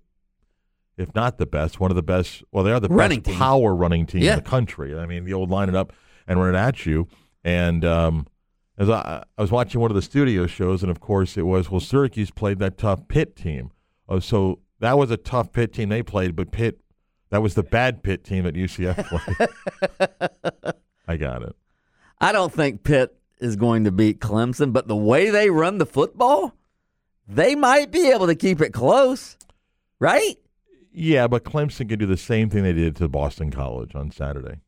if 0.98 1.13
not 1.15 1.38
the 1.38 1.46
best, 1.46 1.79
one 1.79 1.91
of 1.91 1.96
the 1.96 2.03
best. 2.03 2.43
Well, 2.51 2.63
they 2.63 2.72
are 2.72 2.79
the 2.79 2.88
Running 2.89 3.19
best 3.19 3.29
team. 3.31 3.39
power 3.39 3.74
running 3.75 4.05
team 4.05 4.22
Yeah. 4.24 4.34
in 4.34 4.43
the 4.43 4.50
country. 4.50 4.98
I 4.98 5.05
mean, 5.05 5.24
the 5.25 5.34
old 5.34 5.50
line 5.50 5.69
it 5.69 5.75
up 5.75 5.93
and 6.27 6.39
run 6.39 6.53
it 6.55 6.57
at 6.57 6.86
you. 6.86 7.07
And 7.43 7.86
um, 7.86 8.27
as 8.77 8.89
I, 8.89 9.24
I 9.38 9.41
was 9.41 9.51
watching 9.51 9.79
one 9.81 9.89
of 9.91 9.96
the 9.96 10.01
studio 10.01 10.46
shows, 10.48 10.81
and 10.84 10.91
of 10.91 11.00
course 11.00 11.38
it 11.38 11.43
was 11.43 11.69
well, 11.72 11.79
Syracuse 11.79 12.31
played 12.31 12.60
that 12.60 12.77
tough 12.77 13.07
Pitt 13.07 13.36
team. 13.36 13.72
Oh, 14.10 14.19
so 14.19 14.60
that 14.79 14.98
was 14.98 15.12
a 15.12 15.17
tough 15.17 15.51
Pitt 15.51 15.74
team 15.74 15.89
they 15.89 16.03
played, 16.03 16.36
but 16.36 16.51
Pitt, 16.51 16.79
that 17.29 17.41
was 17.41 17.55
the 17.55 17.63
bad 17.63 18.03
Pitt 18.03 18.24
team 18.24 18.43
that 18.46 18.55
UCF 18.55 19.05
played. 20.63 20.74
I 21.07 21.17
got 21.17 21.43
it. 21.43 21.55
I 22.19 22.31
don't 22.31 22.51
think 22.53 22.84
Pitt 22.84 23.15
is 23.39 23.55
going 23.55 23.84
to 23.84 23.91
beat 23.91 24.19
Clemson, 24.19 24.74
but 24.74 24.88
the 24.88 24.96
way 24.96 25.29
they 25.29 25.50
run 25.50 25.77
the 25.77 25.86
football, 25.86 26.53
they 27.27 27.55
might 27.55 27.91
be 27.91 28.10
able 28.10 28.27
to 28.27 28.36
keep 28.36 28.62
it 28.62 28.74
close, 28.74 29.38
right? 30.00 30.36
Yeah, 30.91 31.27
but 31.27 31.43
Clemson 31.43 31.88
can 31.88 32.00
do 32.00 32.05
the 32.07 32.17
same 32.17 32.50
thing 32.50 32.63
they 32.63 32.74
did 32.74 32.96
to 32.96 33.07
Boston 33.07 33.51
College 33.51 33.93
on 33.93 34.10
Saturday. 34.12 34.62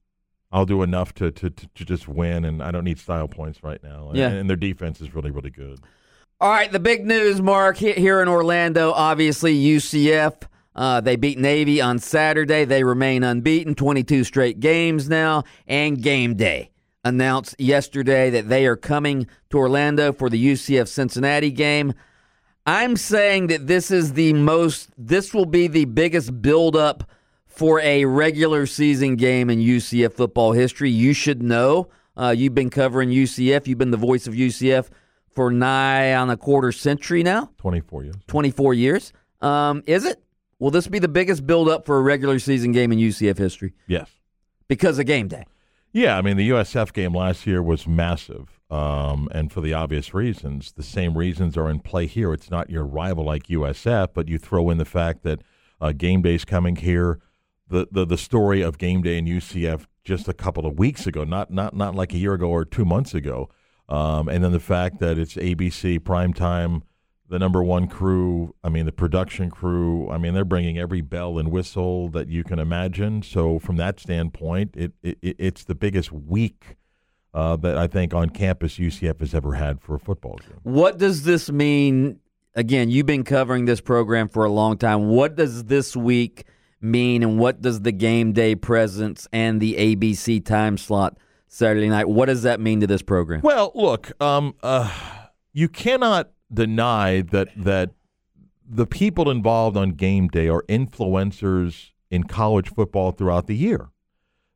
I'll 0.51 0.65
do 0.65 0.81
enough 0.83 1.13
to, 1.15 1.31
to, 1.31 1.49
to, 1.49 1.85
just 1.85 2.07
win, 2.07 2.43
and 2.45 2.61
I 2.61 2.71
don't 2.71 2.83
need 2.83 2.99
style 2.99 3.27
points 3.27 3.63
right 3.63 3.81
now. 3.83 4.09
And, 4.09 4.17
Yeah. 4.17 4.29
and 4.29 4.49
their 4.49 4.57
defense 4.57 4.99
is 5.01 5.13
really, 5.13 5.29
really 5.31 5.51
good. 5.51 5.79
All 6.41 6.49
right, 6.49 6.71
the 6.71 6.79
big 6.79 7.05
news, 7.05 7.41
Mark, 7.41 7.75
here 7.75 8.21
in 8.21 8.29
Orlando, 8.29 8.93
obviously 8.93 9.61
UCF. 9.61 10.43
Uh, 10.73 11.01
they 11.01 11.17
beat 11.17 11.37
Navy 11.37 11.81
on 11.81 11.99
Saturday. 11.99 12.63
They 12.63 12.85
remain 12.85 13.25
unbeaten, 13.25 13.75
22 13.75 14.23
straight 14.23 14.61
games 14.61 15.09
now. 15.09 15.43
And 15.67 16.01
game 16.01 16.35
day 16.35 16.71
announced 17.03 17.59
yesterday 17.59 18.29
that 18.29 18.47
they 18.47 18.65
are 18.67 18.77
coming 18.77 19.27
to 19.49 19.57
Orlando 19.57 20.13
for 20.13 20.29
the 20.29 20.41
UCF 20.41 20.87
Cincinnati 20.87 21.51
game. 21.51 21.93
I'm 22.65 22.95
saying 22.95 23.47
that 23.47 23.67
this 23.67 23.91
is 23.91 24.13
the 24.13 24.31
most, 24.31 24.91
this 24.97 25.33
will 25.33 25.45
be 25.45 25.67
the 25.67 25.83
biggest 25.83 26.41
buildup 26.41 27.03
for 27.47 27.81
a 27.81 28.05
regular 28.05 28.65
season 28.65 29.17
game 29.17 29.49
in 29.49 29.59
UCF 29.59 30.13
football 30.13 30.53
history. 30.53 30.89
You 30.89 31.11
should 31.11 31.43
know. 31.43 31.89
Uh, 32.15 32.29
you've 32.29 32.55
been 32.55 32.69
covering 32.69 33.09
UCF, 33.09 33.67
you've 33.67 33.77
been 33.77 33.91
the 33.91 33.97
voice 33.97 34.25
of 34.25 34.33
UCF 34.33 34.87
for 35.33 35.51
nigh 35.51 36.13
on 36.15 36.29
a 36.29 36.37
quarter 36.37 36.71
century 36.71 37.23
now, 37.23 37.49
24 37.57 38.03
years. 38.03 38.15
24 38.27 38.73
years. 38.73 39.13
Um, 39.41 39.83
is 39.85 40.05
it? 40.05 40.21
Will 40.59 40.71
this 40.71 40.87
be 40.87 40.99
the 40.99 41.07
biggest 41.07 41.47
buildup 41.47 41.85
for 41.85 41.97
a 41.97 42.01
regular 42.01 42.37
season 42.39 42.71
game 42.73 42.91
in 42.91 42.99
UCF 42.99 43.37
history 43.37 43.73
Yes. 43.87 44.09
because 44.67 44.99
of 44.99 45.05
game 45.05 45.27
day? 45.29 45.45
Yeah, 45.93 46.17
I 46.17 46.21
mean 46.21 46.37
the 46.37 46.49
USF 46.49 46.93
game 46.93 47.15
last 47.15 47.47
year 47.47 47.63
was 47.63 47.87
massive, 47.87 48.59
um, 48.69 49.27
and 49.31 49.51
for 49.51 49.61
the 49.61 49.73
obvious 49.73 50.13
reasons. 50.13 50.73
The 50.73 50.83
same 50.83 51.17
reasons 51.17 51.57
are 51.57 51.69
in 51.69 51.79
play 51.79 52.05
here. 52.05 52.31
It's 52.33 52.51
not 52.51 52.69
your 52.69 52.83
rival 52.85 53.23
like 53.25 53.47
USF, 53.47 54.09
but 54.13 54.27
you 54.27 54.37
throw 54.37 54.69
in 54.69 54.77
the 54.77 54.85
fact 54.85 55.23
that 55.23 55.41
uh, 55.81 55.91
game 55.93 56.21
day's 56.21 56.45
coming 56.45 56.75
here. 56.75 57.19
The, 57.69 57.87
the 57.91 58.05
the 58.05 58.17
story 58.17 58.61
of 58.61 58.77
game 58.77 59.01
day 59.01 59.17
in 59.17 59.25
UCF 59.25 59.85
just 60.03 60.27
a 60.27 60.33
couple 60.33 60.65
of 60.67 60.77
weeks 60.77 61.07
ago, 61.07 61.23
not 61.23 61.49
not 61.51 61.75
not 61.75 61.95
like 61.95 62.13
a 62.13 62.17
year 62.17 62.33
ago 62.33 62.49
or 62.49 62.65
two 62.65 62.85
months 62.85 63.13
ago, 63.15 63.49
um, 63.89 64.29
and 64.29 64.43
then 64.43 64.51
the 64.53 64.59
fact 64.59 64.99
that 64.99 65.17
it's 65.17 65.35
ABC 65.35 65.99
primetime, 65.99 66.83
the 67.27 67.37
number 67.39 67.61
one 67.63 67.87
crew. 67.87 68.55
I 68.63 68.69
mean 68.69 68.85
the 68.85 68.91
production 68.91 69.49
crew. 69.51 70.09
I 70.09 70.17
mean 70.17 70.33
they're 70.33 70.45
bringing 70.45 70.77
every 70.79 71.01
bell 71.01 71.37
and 71.37 71.51
whistle 71.51 72.09
that 72.09 72.27
you 72.29 72.43
can 72.43 72.59
imagine. 72.59 73.21
So 73.23 73.59
from 73.59 73.75
that 73.77 73.99
standpoint, 73.99 74.75
it, 74.75 74.93
it 75.03 75.17
it- 75.21 75.35
it's 75.37 75.63
the 75.63 75.75
biggest 75.75 76.11
week 76.11 76.77
uh, 77.33 77.55
that 77.57 77.77
I 77.77 77.85
think 77.87 78.13
on 78.13 78.29
campus 78.29 78.77
UCF 78.79 79.19
has 79.19 79.35
ever 79.35 79.53
had 79.53 79.81
for 79.81 79.93
a 79.95 79.99
football 79.99 80.37
game. 80.41 80.59
What 80.63 80.97
does 80.97 81.23
this 81.23 81.51
mean? 81.51 82.19
Again, 82.55 82.89
you've 82.89 83.05
been 83.05 83.23
covering 83.23 83.65
this 83.65 83.79
program 83.81 84.27
for 84.29 84.43
a 84.43 84.49
long 84.51 84.77
time. 84.77 85.09
What 85.09 85.35
does 85.35 85.65
this 85.65 85.95
week 85.95 86.45
mean, 86.81 87.21
and 87.21 87.37
what 87.37 87.61
does 87.61 87.81
the 87.81 87.91
game 87.91 88.33
day 88.33 88.55
presence 88.55 89.27
and 89.31 89.61
the 89.61 89.75
ABC 89.75 90.43
time 90.43 90.77
slot 90.77 91.17
Saturday 91.49 91.89
night? 91.89 92.07
What 92.07 92.27
does 92.27 92.43
that 92.43 92.59
mean 92.59 92.79
to 92.79 92.87
this 92.87 93.01
program? 93.01 93.41
Well, 93.41 93.71
look, 93.75 94.11
um, 94.21 94.55
uh, 94.63 94.93
you 95.51 95.67
cannot 95.67 96.31
deny 96.53 97.21
that 97.21 97.49
that 97.57 97.91
the 98.65 98.85
people 98.85 99.29
involved 99.29 99.75
on 99.75 99.91
game 99.91 100.27
day 100.27 100.47
are 100.47 100.63
influencers 100.69 101.89
in 102.11 102.23
college 102.23 102.69
football 102.69 103.11
throughout 103.11 103.47
the 103.47 103.55
year. 103.55 103.89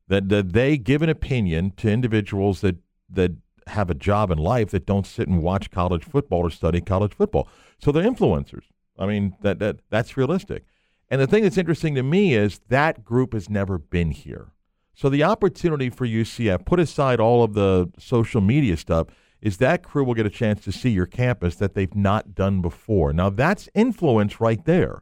That 0.08 0.30
that 0.30 0.54
they 0.54 0.78
give 0.78 1.02
an 1.02 1.10
opinion 1.10 1.72
to 1.78 1.90
individuals 1.90 2.62
that 2.62 2.78
that 3.10 3.32
have 3.68 3.90
a 3.90 3.96
job 3.96 4.30
in 4.30 4.38
life 4.38 4.70
that 4.70 4.86
don't 4.86 5.08
sit 5.08 5.28
and 5.28 5.42
watch 5.42 5.72
college 5.72 6.04
football 6.04 6.42
or 6.42 6.52
study 6.52 6.80
college 6.80 7.14
football. 7.14 7.48
So 7.80 7.92
they're 7.92 8.10
influencers. 8.10 8.66
I 9.00 9.08
mean 9.08 9.36
that 9.42 9.58
that 9.60 9.80
that's 9.90 10.16
realistic. 10.16 10.66
And 11.10 11.20
the 11.20 11.28
thing 11.28 11.44
that's 11.44 11.58
interesting 11.58 11.96
to 11.96 12.04
me 12.04 12.36
is 12.36 12.60
that 12.70 13.04
group 13.04 13.34
has 13.34 13.50
never 13.50 13.78
been 13.78 14.12
here. 14.12 14.53
So 14.94 15.10
the 15.10 15.24
opportunity 15.24 15.90
for 15.90 16.06
UCF, 16.06 16.66
put 16.66 16.80
aside 16.80 17.20
all 17.20 17.44
of 17.44 17.54
the 17.54 17.92
social 17.98 18.42
media 18.42 18.78
stuff, 18.78 19.08
is 19.42 19.58
that 19.58 19.84
crew 19.84 20.04
will 20.04 20.14
get 20.14 20.26
a 20.26 20.30
chance 20.32 20.64
to 20.64 20.72
see 20.72 20.90
your 20.90 21.06
campus 21.06 21.56
that 21.56 21.74
they've 21.74 21.96
not 21.96 22.34
done 22.34 22.62
before. 22.62 23.12
Now 23.12 23.30
that's 23.30 23.68
influence 23.74 24.40
right 24.40 24.64
there. 24.66 25.02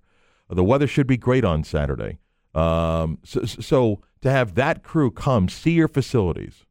The 0.50 0.64
weather 0.64 0.88
should 0.88 1.08
be 1.08 1.18
great 1.18 1.46
on 1.46 1.64
Saturday. 1.64 2.18
Um, 2.54 3.20
so, 3.24 3.46
so 3.46 4.02
to 4.22 4.32
have 4.32 4.56
that 4.56 4.84
crew 4.84 5.12
come 5.12 5.48
see 5.48 5.72
your 5.72 5.88
facilities, 5.88 6.66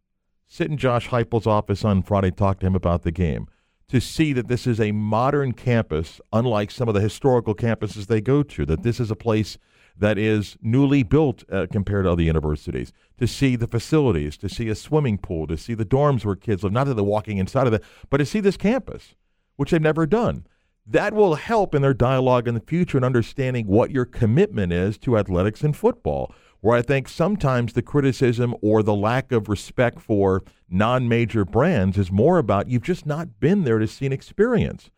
sit 0.47 0.71
in 0.71 0.77
Josh 0.77 1.09
Heupel's 1.09 1.47
office 1.47 1.85
on 1.85 2.03
Friday, 2.03 2.31
talk 2.31 2.61
to 2.61 2.67
him 2.67 2.75
about 2.75 3.03
the 3.03 3.13
game, 3.13 3.47
to 3.89 4.01
see 4.01 4.33
that 4.33 4.49
this 4.49 4.67
is 4.67 4.81
a 4.81 4.93
modern 4.93 5.53
campus, 5.53 6.21
unlike 6.33 6.71
some 6.71 6.89
of 6.89 6.95
the 6.95 7.01
historical 7.01 7.55
campuses 7.55 8.07
they 8.07 8.21
go 8.21 8.43
to, 8.43 8.67
that 8.67 8.83
this 8.83 9.01
is 9.01 9.11
a 9.11 9.17
place 9.17 9.59
that 10.01 10.19
is 10.19 10.57
newly 10.63 11.03
built 11.03 11.45
uh, 11.53 11.67
compared 11.71 12.05
to 12.05 12.11
other 12.11 12.23
universities, 12.23 12.93
to 13.19 13.27
see 13.27 13.55
the 13.55 13.67
facilities, 13.67 14.37
to 14.39 14.49
see 14.49 14.69
a 14.69 14.75
swimming 14.75 15.19
pool, 15.19 15.47
to 15.47 15.57
see 15.57 15.75
the 15.75 15.85
dorms 15.85 16.25
where 16.25 16.35
kids 16.35 16.65
live, 16.65 16.73
not 16.73 16.85
that 16.85 16.95
they're 16.95 17.05
walking 17.05 17.39
inside 17.39 17.67
of 17.67 17.73
it, 17.75 17.85
but 18.09 18.17
to 18.17 18.27
see 18.27 18.41
this 18.41 18.57
campus, 18.57 19.15
which 19.57 19.71
they've 19.71 19.81
never 19.81 20.07
done. 20.07 20.47
That 20.87 21.13
will 21.13 21.35
help 21.35 21.75
in 21.75 21.83
their 21.83 21.95
dialogue 21.95 22.49
in 22.49 22.55
the 22.55 22.61
future 22.61 22.99
and 22.99 23.05
understanding 23.05 23.67
what 23.67 23.91
your 23.91 24.07
commitment 24.07 24.73
is 24.73 24.99
to 24.99 25.19
athletics 25.19 25.63
and 25.63 25.77
football. 25.77 26.35
Where 26.63 26.77
I 26.77 26.83
think 26.83 27.09
sometimes 27.09 27.73
the 27.73 27.81
criticism 27.81 28.55
or 28.61 28.83
the 28.83 28.95
lack 28.95 29.33
of 29.33 29.49
respect 29.49 30.01
for 30.01 30.43
non 30.69 31.09
major 31.09 31.45
brands 31.45 31.97
is 31.97 32.11
more 32.11 32.39
about 32.39 32.69
you've 32.69 32.83
just 32.83 33.07
not 33.07 33.41
been 33.41 33.65
there 33.65 33.79
to 33.79 33.87
see 33.87 34.05
an 34.05 34.13
experience. 34.13 34.91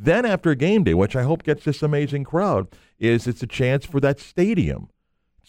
Then 0.00 0.24
after 0.24 0.54
game 0.54 0.84
day, 0.84 0.94
which 0.94 1.16
I 1.16 1.24
hope 1.24 1.42
gets 1.42 1.64
this 1.64 1.82
amazing 1.82 2.22
crowd, 2.22 2.68
is 3.00 3.26
it's 3.26 3.42
a 3.42 3.48
chance 3.48 3.84
for 3.84 3.98
that 4.00 4.20
stadium 4.20 4.88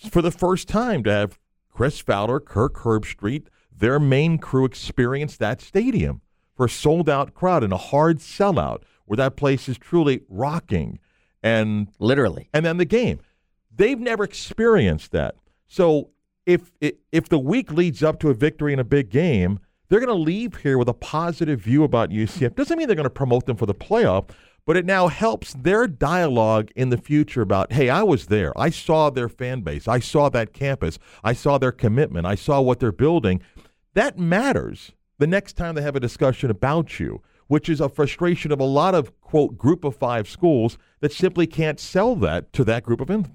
for 0.10 0.22
the 0.24 0.32
first 0.32 0.68
time 0.68 1.04
to 1.04 1.12
have 1.12 1.40
Chris 1.70 2.00
Fowler, 2.00 2.40
Kirk 2.40 2.76
Herbstreit, 2.78 3.48
their 3.72 4.00
main 4.00 4.40
crew 4.40 4.66
experience 4.66 5.38
that 5.38 5.62
stadium 5.62 6.22
for 6.56 6.66
a 6.66 6.70
sold 6.70 7.10
out 7.10 7.34
crowd 7.34 7.64
and 7.64 7.72
a 7.72 7.78
hard 7.78 8.18
sellout 8.20 8.82
where 9.06 9.18
that 9.18 9.36
place 9.38 9.70
is 9.70 9.78
truly 9.78 10.22
rocking 10.28 11.00
and 11.42 11.88
Literally. 12.00 12.50
and 12.54 12.66
then 12.66 12.78
the 12.78 12.86
game. 12.86 13.20
They've 13.74 14.00
never 14.00 14.24
experienced 14.24 15.12
that. 15.12 15.36
So 15.68 16.10
if 16.46 16.72
if 16.82 17.30
the 17.30 17.40
week 17.40 17.72
leads 17.72 18.04
up 18.04 18.20
to 18.20 18.30
a 18.30 18.34
victory 18.34 18.74
in 18.74 18.80
a 18.80 18.84
big 18.84 19.10
game, 19.10 19.60
they're 19.90 20.00
going 20.00 20.08
to 20.08 20.14
leave 20.14 20.58
here 20.58 20.78
with 20.78 20.88
a 20.88 20.94
positive 20.94 21.60
view 21.60 21.84
about 21.84 22.10
UCF. 22.10 22.56
Doesn't 22.56 22.78
mean 22.78 22.88
they're 22.88 22.96
going 22.96 23.04
to 23.04 23.10
promote 23.10 23.46
them 23.46 23.58
for 23.58 23.66
the 23.66 23.74
playoff, 23.74 24.30
but 24.66 24.78
it 24.78 24.86
now 24.86 25.08
helps 25.08 25.54
their 25.54 25.88
dialogue 25.88 26.70
in 26.76 26.90
the 26.90 26.98
future 26.98 27.42
about, 27.42 27.74
hey, 27.74 27.90
I 27.90 28.04
was 28.04 28.28
there. 28.28 28.58
I 28.58 28.70
saw 28.70 29.10
their 29.10 29.30
fan 29.30 29.62
base. 29.62 29.88
I 29.88 30.00
saw 30.00 30.30
that 30.30 30.54
campus. 30.54 31.00
I 31.24 31.34
saw 31.34 31.58
their 31.58 31.72
commitment. 31.72 32.28
I 32.28 32.36
saw 32.36 32.62
what 32.62 32.80
they're 32.80 32.92
building. 32.92 33.42
That 33.96 34.20
matters 34.20 34.92
the 35.18 35.28
next 35.28 35.54
time 35.54 35.76
they 35.76 35.82
have 35.82 35.96
a 35.96 36.00
discussion 36.00 36.52
about 36.52 37.00
you, 37.00 37.22
which 37.48 37.68
is 37.68 37.82
a 37.82 37.90
frustration 37.90 38.52
of 38.52 38.60
a 38.60 38.66
lot 38.66 38.94
of, 38.94 39.20
quote, 39.22 39.58
group 39.58 39.84
of 39.84 39.96
five 39.96 40.30
schools 40.30 40.78
that 41.00 41.12
simply 41.12 41.48
can't 41.48 41.80
sell 41.80 42.16
that 42.18 42.54
to 42.54 42.64
that 42.64 42.84
group 42.84 43.02
of 43.02 43.10
in, 43.10 43.26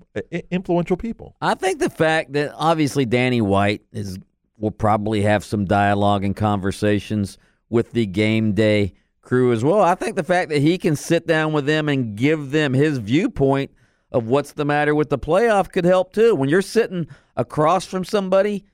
influential 0.52 0.96
people. 0.96 1.34
I 1.40 1.54
think 1.54 1.80
the 1.80 1.90
fact 1.90 2.32
that 2.34 2.52
obviously 2.54 3.06
Danny 3.06 3.40
White 3.40 3.82
is 3.92 4.18
will 4.58 4.70
probably 4.70 5.22
have 5.22 5.44
some 5.44 5.64
dialogue 5.64 6.24
and 6.24 6.36
conversations 6.36 7.38
with 7.68 7.92
the 7.92 8.06
game 8.06 8.52
day 8.52 8.94
crew 9.20 9.52
as 9.52 9.64
well. 9.64 9.80
I 9.80 9.94
think 9.94 10.16
the 10.16 10.22
fact 10.22 10.50
that 10.50 10.60
he 10.60 10.78
can 10.78 10.96
sit 10.96 11.26
down 11.26 11.52
with 11.52 11.66
them 11.66 11.88
and 11.88 12.16
give 12.16 12.50
them 12.50 12.74
his 12.74 12.98
viewpoint 12.98 13.70
of 14.12 14.28
what's 14.28 14.52
the 14.52 14.64
matter 14.64 14.94
with 14.94 15.10
the 15.10 15.18
playoff 15.18 15.72
could 15.72 15.84
help 15.84 16.12
too. 16.12 16.34
When 16.34 16.48
you're 16.48 16.62
sitting 16.62 17.08
across 17.36 17.84
from 17.84 18.04
somebody 18.04 18.64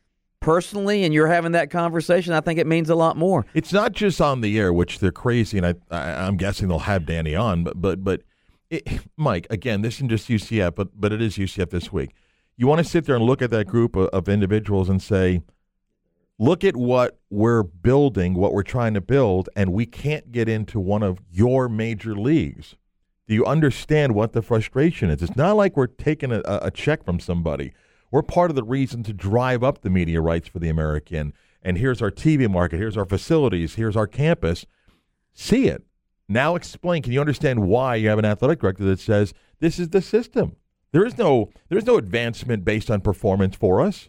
personally 0.41 1.05
and 1.05 1.15
you're 1.15 1.29
having 1.29 1.53
that 1.53 1.71
conversation, 1.71 2.33
I 2.35 2.41
think 2.41 2.59
it 2.59 2.67
means 2.67 2.91
a 2.91 2.95
lot 2.95 3.17
more. 3.17 3.47
It's 3.55 3.73
not 3.73 3.93
just 3.93 4.21
on 4.21 4.43
the 4.43 4.59
air, 4.59 4.73
which 4.73 4.99
they're 4.99 5.13
crazy, 5.13 5.57
and 5.57 5.67
I, 5.67 5.75
I 5.91 6.27
I'm 6.27 6.37
guessing 6.37 6.69
they'll 6.69 6.81
have 6.81 7.07
Danny 7.07 7.35
on. 7.35 7.65
But 7.65 7.81
but 7.81 8.05
but 8.05 8.23
it, 8.69 8.87
Mike, 9.17 9.47
again, 9.51 9.83
this 9.83 9.97
isn't 9.97 10.11
just 10.11 10.29
UCF, 10.29 10.75
but 10.75 10.89
but 11.01 11.13
it 11.13 11.23
is 11.23 11.37
UCF 11.37 11.71
this 11.71 11.91
week. 11.93 12.11
You 12.57 12.67
want 12.67 12.85
to 12.85 12.85
sit 12.85 13.07
there 13.07 13.17
and 13.17 13.25
look 13.25 13.41
at 13.41 13.51
that 13.51 13.67
group 13.67 13.97
of, 13.97 14.09
of 14.09 14.29
individuals 14.29 14.91
and 14.91 15.01
say, 15.01 15.41
look 16.41 16.65
at 16.65 16.75
what 16.75 17.21
we're 17.29 17.63
building, 17.63 18.33
what 18.33 18.55
we're 18.55 18.63
trying 18.63 18.95
to 18.95 19.01
build, 19.01 19.51
and 19.55 19.75
we 19.75 19.85
can't 19.85 20.33
get 20.33 20.49
into 20.49 20.81
one 20.81 21.03
of 21.03 21.21
your 21.31 21.69
major 21.69 22.17
leagues. 22.17 22.77
Do 23.29 23.35
you 23.35 23.45
understand 23.45 24.15
what 24.15 24.33
the 24.33 24.41
frustration 24.41 25.11
is? 25.11 25.23
It's 25.23 25.37
not 25.37 25.55
like 25.55 25.77
we're 25.77 25.87
taking 25.87 26.33
a, 26.33 26.41
a 26.47 26.71
check 26.71 27.05
from 27.05 27.21
somebody. 27.21 27.73
We're 28.11 28.23
part 28.23 28.51
of 28.51 28.57
the 28.57 28.65
reason 28.65 29.03
to 29.05 29.13
drive 29.13 29.63
up 29.63 29.83
the 29.83 29.91
media 29.91 30.23
rights 30.23 30.49
for 30.49 30.59
the 30.59 30.71
American. 30.71 31.35
And 31.63 31.77
here's 31.77 32.01
our 32.01 32.11
TV 32.11 32.51
market. 32.51 32.79
Here's 32.79 32.97
our 32.97 33.05
facilities. 33.05 33.75
Here's 33.75 33.95
our 33.95 34.07
campus. 34.07 34.65
See 35.35 35.67
it. 35.67 35.85
Now 36.27 36.57
explain. 36.57 37.03
Can 37.03 37.13
you 37.13 37.21
understand 37.21 37.67
why 37.67 37.97
you 37.97 38.09
have 38.09 38.19
an 38.19 38.25
athletic 38.25 38.61
director 38.61 38.85
that 38.85 38.99
says 38.99 39.35
this 39.59 39.79
is 39.79 39.91
the 39.91 40.01
system? 40.01 40.57
There 40.93 41.05
is 41.05 41.19
no 41.19 41.51
there 41.69 41.79
is 41.79 41.87
no 41.87 41.99
advancement 41.99 42.65
based 42.65 42.91
on 42.91 43.03
performance 43.03 43.57
for 43.57 43.81
us. 43.83 44.09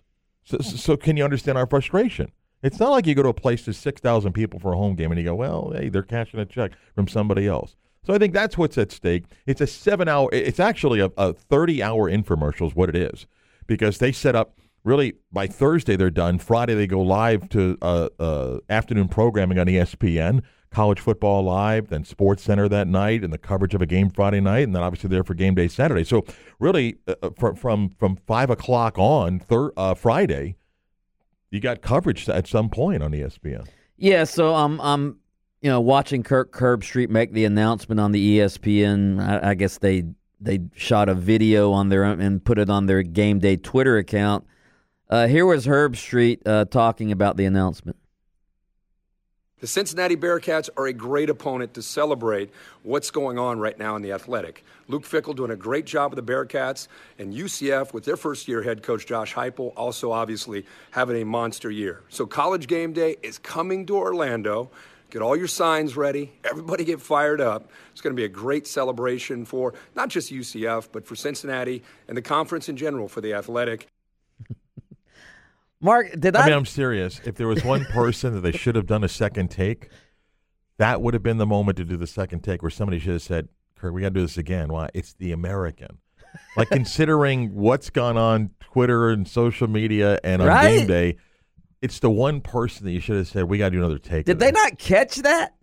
So, 0.51 0.57
so 0.59 0.97
can 0.97 1.17
you 1.17 1.23
understand 1.23 1.57
our 1.57 1.67
frustration? 1.67 2.31
It's 2.61 2.79
not 2.79 2.91
like 2.91 3.07
you 3.07 3.15
go 3.15 3.23
to 3.23 3.29
a 3.29 3.33
place 3.33 3.63
to 3.65 3.73
six 3.73 4.01
thousand 4.01 4.33
people 4.33 4.59
for 4.59 4.73
a 4.73 4.77
home 4.77 4.95
game 4.95 5.11
and 5.11 5.19
you 5.19 5.25
go, 5.25 5.35
well, 5.35 5.71
hey, 5.73 5.89
they're 5.89 6.03
cashing 6.03 6.39
a 6.39 6.45
check 6.45 6.71
from 6.93 7.07
somebody 7.07 7.47
else. 7.47 7.75
So 8.05 8.13
I 8.13 8.17
think 8.17 8.33
that's 8.33 8.57
what's 8.57 8.77
at 8.77 8.91
stake. 8.91 9.23
It's 9.45 9.61
a 9.61 9.67
seven 9.67 10.07
hour. 10.07 10.29
It's 10.31 10.59
actually 10.59 10.99
a, 10.99 11.11
a 11.17 11.33
thirty 11.33 11.81
hour 11.81 12.09
infomercial 12.09 12.67
is 12.67 12.75
what 12.75 12.89
it 12.89 12.95
is, 12.95 13.27
because 13.65 13.97
they 13.99 14.11
set 14.11 14.35
up 14.35 14.59
really 14.83 15.13
by 15.31 15.47
Thursday 15.47 15.95
they're 15.95 16.09
done. 16.09 16.39
Friday 16.39 16.73
they 16.73 16.87
go 16.87 17.01
live 17.01 17.49
to 17.49 17.77
uh, 17.81 18.09
uh, 18.19 18.57
afternoon 18.69 19.07
programming 19.07 19.59
on 19.59 19.67
ESPN, 19.67 20.41
college 20.71 20.99
football 20.99 21.43
live, 21.43 21.89
then 21.89 22.03
Sports 22.03 22.43
Center 22.43 22.67
that 22.69 22.87
night, 22.87 23.23
and 23.23 23.31
the 23.31 23.37
coverage 23.37 23.73
of 23.73 23.81
a 23.81 23.85
game 23.85 24.09
Friday 24.09 24.39
night, 24.39 24.63
and 24.63 24.75
then 24.75 24.83
obviously 24.83 25.09
there 25.09 25.23
for 25.23 25.33
game 25.33 25.55
day 25.55 25.67
Saturday. 25.67 26.03
So 26.03 26.25
really, 26.59 26.97
uh, 27.07 27.15
uh, 27.21 27.29
from 27.37 27.55
from 27.55 27.89
from 27.89 28.15
five 28.27 28.49
o'clock 28.49 28.97
on 28.97 29.39
thir- 29.39 29.73
uh, 29.77 29.93
Friday, 29.93 30.55
you 31.49 31.59
got 31.59 31.81
coverage 31.81 32.27
at 32.29 32.47
some 32.47 32.69
point 32.69 33.03
on 33.03 33.11
ESPN. 33.11 33.67
Yeah, 33.97 34.23
so 34.23 34.55
I'm 34.55 34.79
I'm 34.81 35.19
you 35.61 35.69
know 35.69 35.81
watching 35.81 36.23
Kirk 36.23 36.53
Herbstreit 36.53 37.09
make 37.09 37.33
the 37.33 37.45
announcement 37.45 37.99
on 37.99 38.11
the 38.11 38.39
ESPN. 38.39 39.21
I, 39.21 39.51
I 39.51 39.53
guess 39.53 39.77
they 39.77 40.05
they 40.39 40.59
shot 40.75 41.07
a 41.07 41.13
video 41.13 41.71
on 41.71 41.89
their 41.89 42.03
own 42.03 42.19
and 42.19 42.43
put 42.43 42.57
it 42.57 42.69
on 42.69 42.87
their 42.87 43.03
game 43.03 43.39
day 43.39 43.57
Twitter 43.57 43.97
account. 43.97 44.45
Uh, 45.11 45.27
here 45.27 45.45
was 45.45 45.67
Herbstreit 45.67 46.39
uh, 46.45 46.63
talking 46.63 47.11
about 47.11 47.35
the 47.35 47.43
announcement. 47.43 47.97
The 49.59 49.67
Cincinnati 49.67 50.15
Bearcats 50.15 50.69
are 50.77 50.87
a 50.87 50.93
great 50.93 51.29
opponent 51.29 51.73
to 51.73 51.81
celebrate 51.81 52.49
what's 52.81 53.11
going 53.11 53.37
on 53.37 53.59
right 53.59 53.77
now 53.77 53.97
in 53.97 54.01
the 54.01 54.13
athletic. 54.13 54.63
Luke 54.87 55.03
Fickell 55.03 55.35
doing 55.35 55.51
a 55.51 55.55
great 55.57 55.85
job 55.85 56.15
with 56.15 56.25
the 56.25 56.31
Bearcats, 56.33 56.87
and 57.19 57.33
UCF 57.33 57.93
with 57.93 58.05
their 58.05 58.15
first 58.15 58.47
year 58.47 58.63
head 58.63 58.83
coach 58.83 59.05
Josh 59.05 59.33
Heupel 59.33 59.73
also 59.75 60.13
obviously 60.13 60.65
having 60.91 61.21
a 61.21 61.25
monster 61.25 61.69
year. 61.69 62.01
So 62.07 62.25
college 62.25 62.67
game 62.67 62.93
day 62.93 63.17
is 63.21 63.37
coming 63.37 63.85
to 63.87 63.97
Orlando. 63.97 64.71
Get 65.09 65.21
all 65.21 65.35
your 65.35 65.49
signs 65.49 65.97
ready. 65.97 66.31
Everybody 66.45 66.85
get 66.85 67.01
fired 67.01 67.41
up. 67.41 67.69
It's 67.91 67.99
going 67.99 68.15
to 68.15 68.19
be 68.19 68.25
a 68.25 68.29
great 68.29 68.65
celebration 68.65 69.43
for 69.43 69.73
not 69.93 70.07
just 70.07 70.31
UCF, 70.31 70.87
but 70.91 71.05
for 71.05 71.17
Cincinnati 71.17 71.83
and 72.07 72.15
the 72.15 72.21
conference 72.21 72.69
in 72.69 72.77
general 72.77 73.09
for 73.09 73.19
the 73.19 73.33
athletic. 73.33 73.89
Mark, 75.81 76.11
did 76.19 76.35
I? 76.35 76.43
I 76.43 76.45
mean, 76.45 76.53
I'm 76.53 76.65
serious. 76.65 77.19
If 77.25 77.35
there 77.35 77.47
was 77.47 77.63
one 77.63 77.85
person 77.85 78.33
that 78.35 78.41
they 78.41 78.51
should 78.51 78.75
have 78.75 78.85
done 78.85 79.03
a 79.03 79.09
second 79.09 79.49
take, 79.49 79.89
that 80.77 81.01
would 81.01 81.13
have 81.13 81.23
been 81.23 81.37
the 81.37 81.45
moment 81.45 81.77
to 81.77 81.85
do 81.85 81.97
the 81.97 82.07
second 82.07 82.43
take 82.43 82.61
where 82.61 82.69
somebody 82.71 82.99
should 82.99 83.13
have 83.13 83.21
said, 83.21 83.49
Kirk, 83.77 83.93
we 83.93 84.01
got 84.01 84.09
to 84.09 84.13
do 84.13 84.21
this 84.21 84.37
again. 84.37 84.69
Why? 84.71 84.89
It's 84.93 85.13
the 85.13 85.31
American. 85.31 85.97
Like, 86.55 86.69
considering 86.71 87.53
what's 87.55 87.89
gone 87.89 88.15
on 88.17 88.51
Twitter 88.59 89.09
and 89.09 89.27
social 89.27 89.67
media 89.67 90.19
and 90.23 90.41
on 90.41 90.47
Right. 90.47 90.77
game 90.79 90.87
day, 90.87 91.17
it's 91.81 91.99
the 91.99 92.11
one 92.11 92.41
person 92.41 92.85
that 92.85 92.91
you 92.91 92.99
should 92.99 93.17
have 93.17 93.27
said, 93.27 93.45
we 93.45 93.57
got 93.57 93.69
to 93.69 93.71
do 93.71 93.79
another 93.79 93.97
take. 93.97 94.25
did 94.25 94.39
they 94.39 94.51
this." 94.51 94.61
not 94.63 94.77
catch 94.77 95.15
that? 95.17 95.55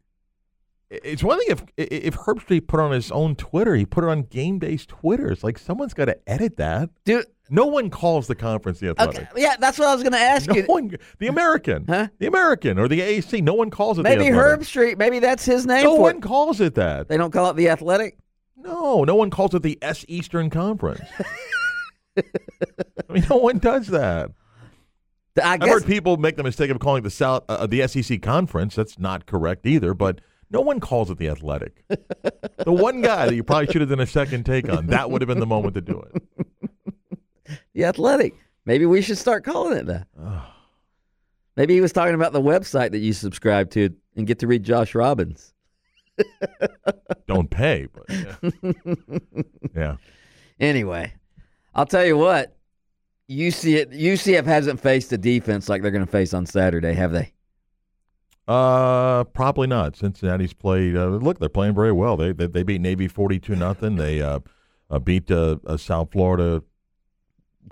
It's 0.91 1.23
one 1.23 1.39
thing 1.39 1.49
if 1.51 1.65
if 1.77 2.15
Herbstreit 2.17 2.67
put 2.67 2.81
on 2.81 2.93
his 2.93 3.11
own 3.11 3.37
Twitter, 3.37 3.75
he 3.75 3.85
put 3.85 4.05
it 4.05 4.09
on 4.11 4.23
game 4.23 4.59
day's 4.59 4.87
Twitter. 4.87 5.31
It's 5.31 5.45
like 5.45 5.59
someone's 5.59 5.93
got 5.93 6.07
to 6.07 6.17
edit 6.27 6.57
that. 6.57 6.89
Dude, 7.05 7.27
No 7.51 7.67
one 7.67 7.91
calls 7.91 8.27
the 8.27 8.35
conference 8.35 8.81
the 8.81 8.89
athletic. 8.91 9.31
okay, 9.33 9.43
yeah, 9.43 9.57
that's 9.61 9.79
what 9.79 9.87
I 9.89 9.93
was 9.95 10.03
going 10.03 10.15
to 10.15 10.19
ask 10.19 10.49
No 10.49 10.55
you. 10.55 10.63
one, 10.63 10.97
the 11.19 11.27
American, 11.27 11.85
Huh? 11.87 12.09
the 12.19 12.27
American, 12.27 12.79
or 12.79 12.89
the 12.89 13.01
AAC. 13.01 13.43
No 13.43 13.53
one 13.53 13.69
calls 13.69 13.99
it. 13.99 14.03
Maybe 14.03 14.31
the 14.31 14.31
athletic. 14.31 14.61
Herbstreit, 14.67 14.97
maybe 14.99 15.19
that's 15.19 15.45
his 15.45 15.67
name 15.67 15.85
No 15.85 15.95
one 15.95 16.17
it. 16.17 16.23
calls 16.23 16.59
it 16.61 16.75
that. 16.77 17.09
They 17.09 17.19
don't 17.19 17.33
call 17.33 17.51
it 17.51 17.57
the 17.57 17.69
Athletic. 17.69 18.17
No, 18.57 19.05
no 19.05 19.15
one 19.15 19.29
calls 19.31 19.55
it 19.55 19.63
the 19.63 19.79
S 19.83 20.05
Eastern 20.09 20.49
Conference. 20.49 21.03
I 22.17 22.23
mean, 23.13 23.25
no 23.31 23.37
one 23.37 23.59
does 23.59 23.89
that. 23.89 24.31
I 25.43 25.59
I've 25.61 25.69
heard 25.69 25.87
people 25.87 26.17
make 26.17 26.37
the 26.37 26.43
mistake 26.43 26.71
of 26.71 26.79
calling 26.81 27.01
it 27.01 27.05
the 27.05 27.11
South, 27.11 27.45
uh, 27.49 27.67
the 27.67 27.87
SEC 27.87 28.21
Conference. 28.23 28.75
That's 28.75 28.99
not 28.99 29.27
correct 29.27 29.67
either. 29.67 29.95
But 29.95 30.21
no 30.51 30.61
one 30.61 30.81
calls 30.81 31.11
it 31.11 31.19
the 31.19 31.29
Athletic. 31.29 31.85
the 31.89 32.73
one 32.73 33.03
guy 33.03 33.27
that 33.27 33.35
you 33.35 33.45
probably 33.45 33.67
should 33.67 33.81
have 33.81 33.91
done 33.91 34.01
a 34.01 34.07
second 34.07 34.45
take 34.45 34.69
on. 34.69 34.87
That 34.87 35.11
would 35.11 35.21
have 35.21 35.29
been 35.29 35.41
the 35.41 35.47
moment 35.47 35.75
to 35.75 35.81
do 35.81 36.03
it. 36.15 37.59
the 37.75 37.85
Athletic. 37.85 38.35
Maybe 38.65 38.87
we 38.87 39.03
should 39.03 39.19
start 39.19 39.45
calling 39.45 39.79
it 39.79 39.87
that. 39.87 40.07
Maybe 41.57 41.75
he 41.75 41.81
was 41.81 41.93
talking 41.93 42.15
about 42.15 42.33
the 42.33 42.41
website 42.41 42.93
that 42.93 42.99
you 42.99 43.13
subscribe 43.13 43.71
to 43.71 43.91
and 44.17 44.27
get 44.27 44.39
to 44.41 44.47
read 44.47 44.63
Josh 44.63 44.95
Robbins. 44.95 45.53
Don't 47.27 47.51
pay, 47.51 47.89
but 47.93 48.05
yeah. 48.09 48.71
yeah. 49.77 49.97
Anyway, 50.61 51.13
I'll 51.75 51.87
tell 51.87 52.05
you 52.05 52.17
what. 52.17 52.55
UCF, 53.31 53.95
UCF 53.95 54.45
hasn't 54.45 54.81
faced 54.81 55.13
a 55.13 55.19
defense 55.19 55.69
like 55.69 55.83
they're 55.83 55.91
going 55.91 56.05
to 56.05 56.11
face 56.11 56.33
on 56.33 56.47
Saturday, 56.47 56.95
have 56.95 57.13
they? 57.13 57.33
Uh, 58.49 59.25
probably 59.25 59.67
not. 59.67 59.95
Cincinnati's 59.95 60.55
played. 60.55 60.97
Uh, 60.97 61.09
look, 61.09 61.39
they're 61.39 61.51
playing 61.51 61.75
very 61.75 61.93
well. 61.93 62.17
They 62.17 62.33
they, 62.33 62.47
they 62.47 62.63
beat 62.63 62.81
Navy 62.81 63.07
forty-two 63.07 63.55
nothing. 63.55 63.97
They 63.97 64.23
uh, 64.23 64.41
uh 64.91 64.99
beat 64.99 65.31
uh, 65.31 65.59
uh, 65.67 65.77
South 65.77 66.13
Florida 66.13 66.63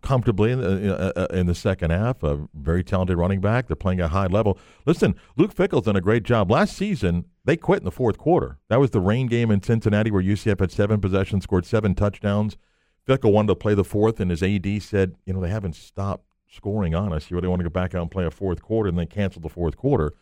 comfortably 0.03 0.53
in 0.53 0.61
the, 0.61 0.95
uh, 0.95 1.13
uh, 1.17 1.27
in 1.31 1.47
the 1.47 1.55
second 1.55 1.93
half. 1.93 2.23
A 2.23 2.47
very 2.53 2.85
talented 2.85 3.17
running 3.17 3.41
back. 3.41 3.67
They're 3.67 3.77
playing 3.77 4.01
at 4.01 4.07
a 4.07 4.09
high 4.09 4.27
level. 4.27 4.59
Listen, 4.85 5.15
Luke 5.37 5.55
Fickell's 5.55 5.87
done 5.87 5.97
a 5.97 6.03
great 6.03 6.25
job. 6.25 6.51
Last 6.51 6.77
season, 6.77 7.25
they 7.47 7.57
quit 7.57 7.79
in 7.79 7.85
the 7.87 7.91
fourth 7.91 8.19
quarter. 8.19 8.59
That 8.69 8.79
was 8.79 8.91
the 8.91 9.01
rain 9.01 9.29
game 9.29 9.51
in 9.51 9.63
Cincinnati 9.63 10.11
where 10.11 10.23
UCF 10.23 10.61
had 10.61 10.71
seven 10.71 11.01
possessions, 11.01 11.45
scored 11.45 11.65
seven 11.65 11.95
touchdowns. 11.95 12.59
Fickle 13.07 13.33
wanted 13.33 13.49
to 13.49 13.55
play 13.55 13.73
the 13.73 13.85
fourth, 13.85 14.21
and 14.21 14.31
his 14.31 14.43
AD 14.43 14.83
said, 14.83 15.15
you 15.25 15.33
know, 15.33 15.41
they 15.41 15.49
haven't 15.49 15.77
stopped 15.77 16.25
scoring 16.51 16.95
on 16.95 17.15
us. 17.15 17.31
You 17.31 17.37
really 17.37 17.49
want 17.49 17.61
to 17.61 17.65
go 17.65 17.71
back 17.71 17.95
out 17.95 18.03
and 18.03 18.11
play 18.11 18.27
a 18.27 18.31
fourth 18.31 18.61
quarter, 18.61 18.91
and 18.91 18.99
they 18.99 19.07
canceled 19.07 19.45
the 19.45 19.49
fourth 19.49 19.77
quarter. 19.77 20.13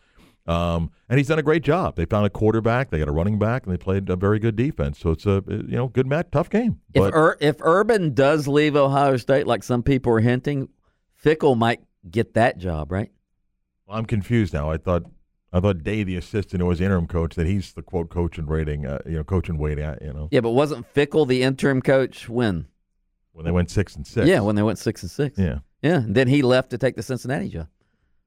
Um, 0.46 0.90
and 1.08 1.18
he's 1.18 1.28
done 1.28 1.38
a 1.38 1.42
great 1.42 1.62
job. 1.62 1.96
They 1.96 2.04
found 2.04 2.26
a 2.26 2.30
quarterback, 2.30 2.90
they 2.90 2.98
got 2.98 3.08
a 3.08 3.12
running 3.12 3.38
back, 3.38 3.64
and 3.64 3.72
they 3.72 3.78
played 3.78 4.10
a 4.10 4.16
very 4.16 4.38
good 4.38 4.56
defense. 4.56 4.98
So 4.98 5.10
it's 5.10 5.24
a 5.26 5.42
you 5.48 5.62
know 5.76 5.88
good 5.88 6.06
match, 6.06 6.26
tough 6.32 6.50
game. 6.50 6.80
If 6.92 7.00
But 7.00 7.14
Ur- 7.14 7.38
if 7.40 7.56
Urban 7.60 8.12
does 8.12 8.46
leave 8.46 8.76
Ohio 8.76 9.16
State, 9.16 9.46
like 9.46 9.62
some 9.62 9.82
people 9.82 10.12
are 10.12 10.20
hinting, 10.20 10.68
Fickell 11.24 11.56
might 11.56 11.80
get 12.10 12.34
that 12.34 12.58
job, 12.58 12.92
right? 12.92 13.10
I'm 13.88 14.04
confused 14.04 14.52
now. 14.52 14.70
I 14.70 14.76
thought 14.76 15.04
I 15.52 15.60
thought 15.60 15.82
Day, 15.82 16.02
the 16.04 16.16
assistant 16.16 16.60
who 16.60 16.66
was 16.66 16.80
interim 16.80 17.06
coach, 17.06 17.36
that 17.36 17.46
he's 17.46 17.72
the 17.72 17.82
quote 17.82 18.10
coach 18.10 18.36
and 18.38 18.48
rating, 18.48 18.84
uh, 18.86 18.98
you 19.06 19.12
know, 19.12 19.24
coach 19.24 19.48
and 19.48 19.58
waiting. 19.58 19.84
uh, 19.84 19.96
You 20.02 20.12
know, 20.12 20.28
Yeah, 20.30 20.40
but 20.40 20.50
wasn't 20.50 20.92
Fickell 20.94 21.26
the 21.26 21.42
interim 21.42 21.80
coach 21.80 22.28
when? 22.28 22.66
when 23.32 23.44
they 23.46 23.50
went 23.50 23.70
six 23.70 23.96
and 23.96 24.06
six. 24.06 24.26
Yeah, 24.26 24.40
when 24.40 24.56
they 24.56 24.62
went 24.62 24.78
six 24.78 25.02
and 25.02 25.10
six. 25.10 25.38
yeah. 25.38 25.60
Yeah, 25.82 25.96
and 25.98 26.14
then 26.14 26.28
he 26.28 26.42
left 26.42 26.70
to 26.70 26.78
take 26.78 26.96
the 26.96 27.02
Cincinnati 27.02 27.48
job, 27.50 27.68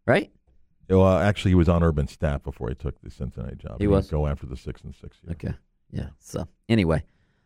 right? 0.05 0.31
Well, 0.89 1.17
actually, 1.17 1.51
he 1.51 1.55
was 1.55 1.67
on 1.67 1.83
Urban's 1.83 2.11
staff 2.11 2.43
before 2.43 2.69
he 2.69 2.75
took 2.75 3.01
the 3.01 3.09
Cincinnati 3.09 3.55
job. 3.55 3.79
He 3.79 3.87
was? 3.87 4.09
go 4.09 4.27
after 4.27 4.45
the 4.45 4.55
six 4.55 4.81
and 4.83 4.95
six. 4.95 5.17
Yeah. 5.23 5.31
Okay. 5.31 5.53
Yeah. 5.91 6.07
So 6.19 6.47
anyway, 6.69 7.03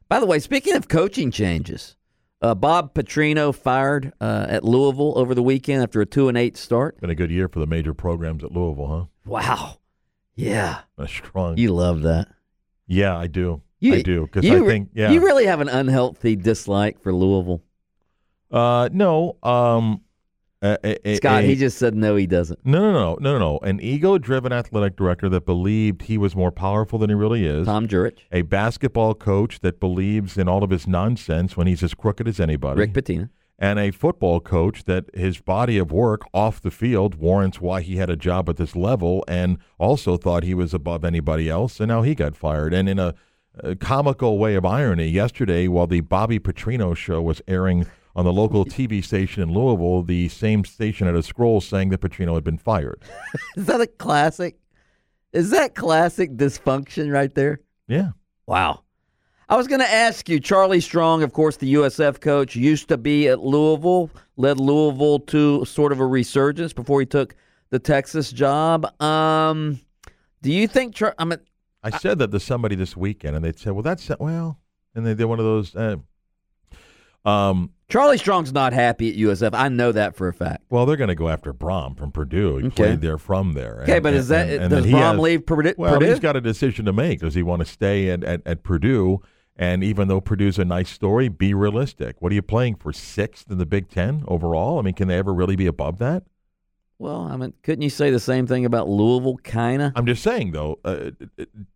by 0.08 0.20
the 0.20 0.26
way, 0.26 0.40
speaking 0.40 0.76
of 0.76 0.88
coaching 0.88 1.32
changes, 1.32 1.96
uh, 2.42 2.56
Bob 2.56 2.94
Petrino 2.94 3.54
fired 3.54 4.14
uh, 4.22 4.46
at 4.50 4.64
Louisville 4.64 5.18
over 5.18 5.34
the 5.34 5.44
weekend 5.44 5.82
after 5.82 6.02
a 6.02 6.06
two 6.06 6.28
and 6.28 6.38
eight 6.38 6.58
start. 6.58 7.00
Been 7.02 7.10
a 7.10 7.16
good 7.16 7.32
year 7.32 7.48
for 7.48 7.60
the 7.60 7.68
major 7.68 7.94
programs 7.94 8.44
at 8.44 8.52
Louisville, 8.52 8.88
huh? 8.88 9.06
Wow. 9.26 9.78
Yeah? 10.36 10.82
A 10.98 11.08
strong. 11.08 11.58
you 11.58 11.74
love 11.74 12.02
that. 12.04 12.28
yeah, 12.88 13.18
I 13.18 13.28
do. 13.28 13.62
You, 13.80 13.96
I 13.96 14.02
do 14.04 14.28
because 14.28 14.48
I 14.48 14.60
think 14.60 14.92
yeah. 14.94 15.10
you 15.10 15.22
really 15.22 15.48
have 15.48 15.60
an 15.60 15.68
unhealthy 15.68 16.36
dislike 16.36 17.02
for 17.02 17.12
Louisville, 17.12 17.64
uh, 18.52 18.90
no. 18.92 19.38
Um, 19.42 20.02
a- 20.62 20.78
a- 20.84 21.10
a- 21.10 21.16
Scott. 21.16 21.44
a- 21.44 21.48
he 21.48 21.56
just 21.56 21.78
said 21.78 21.96
no, 21.96 22.16
he 22.16 22.28
doesn't. 22.28 22.60
No, 22.66 22.80
no, 22.80 22.92
no, 22.92 23.18
no, 23.20 23.34
no, 23.34 23.40
no. 23.40 23.60
An 23.60 23.80
ego-driven 23.82 24.52
athletic 24.54 24.96
director 24.96 25.28
that 25.30 25.46
believed 25.46 26.04
he 26.04 26.18
was 26.18 26.36
more 26.36 26.52
powerful 26.52 27.00
than 27.00 27.10
he 27.10 27.16
really 27.16 27.46
is. 27.46 27.66
Tom 27.66 27.88
Jurich, 27.88 28.26
A 28.32 28.44
basketball 28.44 29.14
coach 29.16 29.60
that 29.62 29.80
believes 29.80 30.38
in 30.38 30.48
all 30.48 30.64
of 30.64 30.70
his 30.70 30.88
nonsense 30.88 31.58
when 31.58 31.68
he's 31.68 31.82
as 31.84 31.94
crooked 31.94 32.28
as 32.28 32.40
anybody. 32.40 32.80
Rick 32.80 32.94
Pitino. 32.94 33.30
and 33.60 33.78
a 33.80 33.92
football 33.92 34.40
coach 34.40 34.86
that 34.86 35.06
his 35.14 35.40
body 35.40 35.78
of 35.78 35.92
work 35.92 36.22
off 36.34 36.60
the 36.62 36.72
field 36.72 37.16
warrants 37.16 37.62
why 37.62 37.82
he 37.82 37.98
had 37.98 38.10
a 38.10 38.16
job 38.16 38.50
at 38.50 38.58
this 38.58 38.76
level 38.76 39.24
and 39.28 39.58
also 39.80 40.18
thought 40.18 40.44
he 40.44 40.54
was 40.56 40.74
above 40.74 41.06
anybody 41.06 41.48
else 41.50 41.80
and 41.80 41.88
now 41.90 42.02
he 42.02 42.16
got 42.16 42.36
fired 42.36 42.74
and 42.74 42.90
in 42.90 42.98
a, 42.98 43.14
a 43.64 43.76
comical 43.76 44.40
way 44.40 44.56
of 44.56 44.66
irony 44.66 45.08
yesterday 45.08 45.68
while 45.68 45.86
the 45.86 46.02
Bobby 46.02 46.40
Petrino 46.40 46.96
show 46.96 47.22
was 47.22 47.40
airing 47.48 47.86
on 48.16 48.26
the 48.26 48.34
local 48.34 48.66
TV 48.66 49.04
station 49.04 49.44
in 49.44 49.54
Louisville 49.54 50.04
the 50.04 50.30
same 50.30 50.64
station 50.66 51.08
had 51.08 51.16
a 51.16 51.24
scroll 51.24 51.62
saying 51.62 51.90
that 51.90 52.02
Petrino 52.02 52.36
had 52.36 52.44
been 52.44 52.58
fired 52.58 53.02
Is 53.56 53.66
that 53.66 53.82
a 53.82 53.88
classic? 53.88 54.58
Is 55.34 55.52
that 55.52 55.76
classic 55.76 56.36
dysfunction 56.36 57.12
right 57.12 57.34
there? 57.34 57.60
yeah 57.88 58.10
Wow. 58.48 58.84
I 59.48 59.58
was 59.58 59.68
going 59.68 59.82
to 59.82 59.92
ask 59.92 60.30
you, 60.30 60.40
Charlie 60.40 60.80
Strong, 60.80 61.24
of 61.24 61.34
course, 61.34 61.58
the 61.58 61.74
USF 61.74 62.22
coach, 62.22 62.56
used 62.56 62.88
to 62.88 62.98
be 62.98 63.28
at 63.28 63.42
Louisville, 63.42 64.10
led 64.38 64.62
Louisville 64.62 65.20
to 65.20 65.66
sort 65.66 65.92
of 65.92 66.00
a 66.00 66.06
resurgence 66.06 66.72
before 66.72 67.02
he 67.02 67.06
took 67.06 67.36
the 67.70 67.78
Texas 67.78 68.32
job. 68.32 68.86
Um, 69.02 69.82
do 70.42 70.54
you 70.54 70.70
think? 70.70 70.96
Char- 70.96 71.16
I 71.18 71.26
mean, 71.26 71.40
I 71.84 71.98
said 71.98 72.20
that 72.20 72.32
to 72.32 72.40
somebody 72.40 72.76
this 72.76 72.96
weekend 72.96 73.36
and 73.36 73.44
they 73.44 73.54
said 73.54 73.74
well 73.74 73.82
that's 73.82 74.10
well 74.20 74.60
and 74.94 75.06
they 75.06 75.16
did 75.16 75.26
one 75.26 75.40
of 75.40 75.46
those 75.46 75.76
uh, 75.76 75.98
um 77.26 77.72
Charlie 77.90 78.18
Strong's 78.18 78.54
not 78.54 78.72
happy 78.72 79.10
at 79.10 79.18
USF. 79.18 79.50
I 79.54 79.68
know 79.68 79.92
that 79.92 80.16
for 80.16 80.30
a 80.30 80.34
fact. 80.34 80.64
Well, 80.70 80.86
they're 80.86 80.96
going 80.96 81.10
to 81.10 81.16
go 81.16 81.28
after 81.28 81.54
Brohm 81.54 81.98
from 81.98 82.14
Purdue. 82.14 82.56
He 82.58 82.68
Okay. 82.68 82.76
played 82.84 83.02
there 83.02 83.18
from 83.18 83.52
there. 83.52 83.82
Okay, 83.84 84.00
but 84.00 84.14
is 84.14 84.30
that- 84.30 84.48
then 84.48 84.70
does 84.70 84.86
he 84.86 84.94
Brohm 84.94 85.20
leave 85.20 85.46
Purdue? 85.46 85.74
Well, 85.78 85.96
Purdue? 85.96 86.06
he's 86.06 86.20
got 86.22 86.38
a 86.38 86.42
decision 86.42 86.86
to 86.86 86.94
make. 86.94 87.20
Does 87.20 87.34
he 87.36 87.44
want 87.44 87.60
to 87.60 87.66
stay 87.66 88.10
at, 88.10 88.24
at, 88.24 88.42
at 88.46 88.64
Purdue 88.64 89.22
And 89.58 89.84
even 89.84 90.08
though 90.08 90.22
Purdue's 90.22 90.58
a 90.58 90.64
nice 90.64 90.90
story, 90.90 91.28
be 91.28 91.54
realistic. 91.54 92.16
What 92.22 92.32
are 92.32 92.36
you 92.36 92.42
playing 92.42 92.76
for 92.76 92.94
sixth 92.94 93.52
in 93.52 93.58
the 93.58 93.66
Big 93.66 93.90
Ten 93.90 94.24
overall? 94.26 94.80
I 94.80 94.82
mean, 94.82 94.94
can 94.94 95.10
they 95.10 95.18
ever 95.18 95.34
really 95.34 95.58
be 95.58 95.68
above 95.68 96.00
that? 96.00 96.24
Well, 96.98 97.24
I 97.30 97.36
mean, 97.36 97.54
couldn't 97.62 97.82
you 97.82 97.90
say 97.90 98.10
the 98.10 98.20
same 98.22 98.48
thing 98.48 98.64
about 98.64 98.88
Louisville, 98.88 99.38
kind 99.44 99.82
of? 99.82 99.92
I'm 99.98 100.06
just 100.06 100.24
saying, 100.24 100.54
though, 100.54 100.80
uh, 100.86 101.12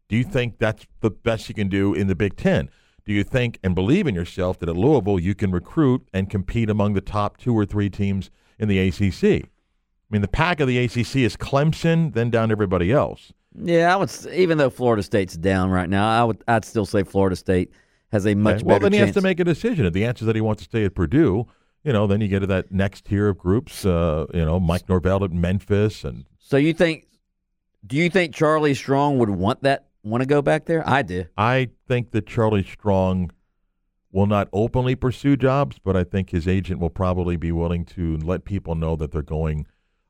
do 0.08 0.16
you 0.16 0.24
think 0.24 0.60
that's 0.60 0.86
the 1.02 1.10
best 1.12 1.50
you 1.50 1.54
can 1.56 1.68
do 1.68 1.94
in 1.94 2.08
the 2.08 2.16
Big 2.16 2.38
Ten? 2.38 2.70
Do 3.06 3.14
you 3.14 3.24
think 3.24 3.60
and 3.64 3.76
believe 3.76 4.08
in 4.08 4.16
yourself 4.16 4.60
that 4.60 4.70
at 4.70 4.76
Louisville 4.76 5.20
you 5.20 5.36
can 5.36 5.52
recruit 5.52 6.08
and 6.14 6.30
compete 6.30 6.70
among 6.70 6.94
the 6.94 7.02
top 7.02 7.38
two 7.38 7.54
or 7.54 7.66
three 7.66 7.90
teams 7.90 8.32
in 8.58 8.68
the 8.68 8.80
ACC? 8.80 9.46
I 9.46 9.50
mean, 10.10 10.22
the 10.22 10.28
pack 10.28 10.60
of 10.60 10.68
the 10.68 10.78
ACC 10.80 11.18
is 11.18 11.38
Clemson, 11.38 12.14
then 12.14 12.30
down 12.30 12.50
to 12.50 12.54
everybody 12.54 12.92
else. 12.92 13.32
Yeah, 13.58 13.94
I 13.94 13.96
would. 13.98 14.12
Even 14.34 14.58
though 14.58 14.70
Florida 14.70 15.02
State's 15.04 15.38
down 15.38 15.70
right 15.70 15.90
now, 15.90 16.08
I 16.10 16.24
would. 16.26 16.44
I'd 16.48 16.66
still 16.66 16.86
say 16.86 17.04
Florida 17.04 17.36
State 17.36 17.72
has 18.12 18.26
a 18.26 18.36
much 18.36 18.58
Okay. 18.58 18.64
Well, 18.66 18.76
better 18.80 18.86
then 18.86 18.94
he 18.94 19.00
chance. 19.00 19.08
has 19.10 19.16
to 19.16 19.22
make 19.22 19.40
a 19.40 19.44
decision. 19.44 19.86
If 19.86 19.94
the 19.94 20.06
answer 20.06 20.24
is 20.24 20.28
that 20.28 20.36
he 20.36 20.42
wants 20.42 20.64
to 20.64 20.70
stay 20.70 20.84
at 20.84 20.94
Purdue, 20.96 21.48
you 21.84 21.94
know, 21.94 22.06
then 22.08 22.22
you 22.22 22.28
get 22.28 22.40
to 22.40 22.48
that 22.48 22.72
next 22.72 23.06
tier 23.06 23.30
of 23.30 23.38
groups. 23.38 23.86
Uh, 23.86 24.26
you 24.34 24.44
know, 24.44 24.60
Mike 24.60 24.90
Norvell 24.90 25.24
at 25.24 25.32
Memphis, 25.32 26.04
and 26.04 26.26
so 26.40 26.58
you 26.58 26.74
think? 26.74 27.08
Do 27.86 27.96
you 27.98 28.10
think 28.10 28.34
Charlie 28.34 28.74
Strong 28.74 29.20
would 29.20 29.30
want 29.30 29.62
that? 29.64 29.85
Want 30.06 30.22
to 30.22 30.28
go 30.28 30.44
back 30.44 30.66
there? 30.66 30.88
I 30.88 31.02
do. 31.02 31.26
I 31.36 31.70
think 31.88 32.12
that 32.12 32.28
Charlie 32.28 32.64
Strong 32.64 33.32
will 34.12 34.28
not 34.28 34.48
openly 34.54 34.94
pursue 34.94 35.36
jobs, 35.36 35.80
but 35.84 35.98
I 35.98 36.04
think 36.04 36.30
his 36.30 36.48
agent 36.48 36.80
will 36.80 36.92
probably 36.92 37.38
be 37.38 37.52
willing 37.52 37.86
to 37.86 38.18
let 38.18 38.46
people 38.46 38.76
know 38.76 38.96
that 38.98 39.12
they're 39.12 39.24
going 39.24 39.66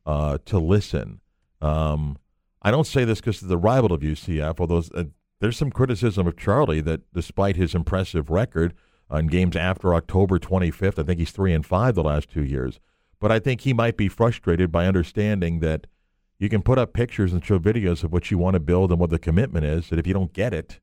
uh, 0.05 0.37
to 0.45 0.59
listen. 0.59 1.21
Um, 1.61 2.17
I 2.61 2.71
don't 2.71 2.85
say 2.85 3.05
this 3.05 3.21
because 3.21 3.41
of 3.41 3.47
the 3.47 3.57
rival 3.57 3.93
of 3.93 4.01
UCF, 4.01 4.59
although 4.59 4.83
uh, 4.93 5.05
there's 5.39 5.57
some 5.57 5.71
criticism 5.71 6.27
of 6.27 6.35
Charlie 6.35 6.81
that 6.81 7.13
despite 7.13 7.55
his 7.55 7.73
impressive 7.73 8.29
record 8.29 8.73
on 9.09 9.27
games 9.27 9.55
after 9.55 9.95
October 9.95 10.39
25th, 10.39 10.99
I 10.99 11.03
think 11.03 11.19
he's 11.19 11.31
three 11.31 11.53
and 11.53 11.65
five 11.65 11.95
the 11.95 12.03
last 12.03 12.29
two 12.29 12.43
years. 12.43 12.81
But 13.21 13.31
I 13.31 13.39
think 13.39 13.61
he 13.61 13.71
might 13.71 13.95
be 13.95 14.09
frustrated 14.09 14.73
by 14.73 14.87
understanding 14.87 15.61
that 15.61 15.87
you 16.37 16.49
can 16.49 16.61
put 16.61 16.77
up 16.77 16.93
pictures 16.93 17.33
and 17.33 17.43
show 17.43 17.59
videos 17.59 18.03
of 18.03 18.11
what 18.11 18.29
you 18.29 18.37
want 18.37 18.55
to 18.55 18.59
build 18.59 18.91
and 18.91 18.99
what 18.99 19.09
the 19.09 19.19
commitment 19.19 19.65
is. 19.65 19.89
That 19.89 19.99
if 19.99 20.07
you 20.07 20.13
don't 20.13 20.33
get 20.33 20.53
it, 20.53 20.79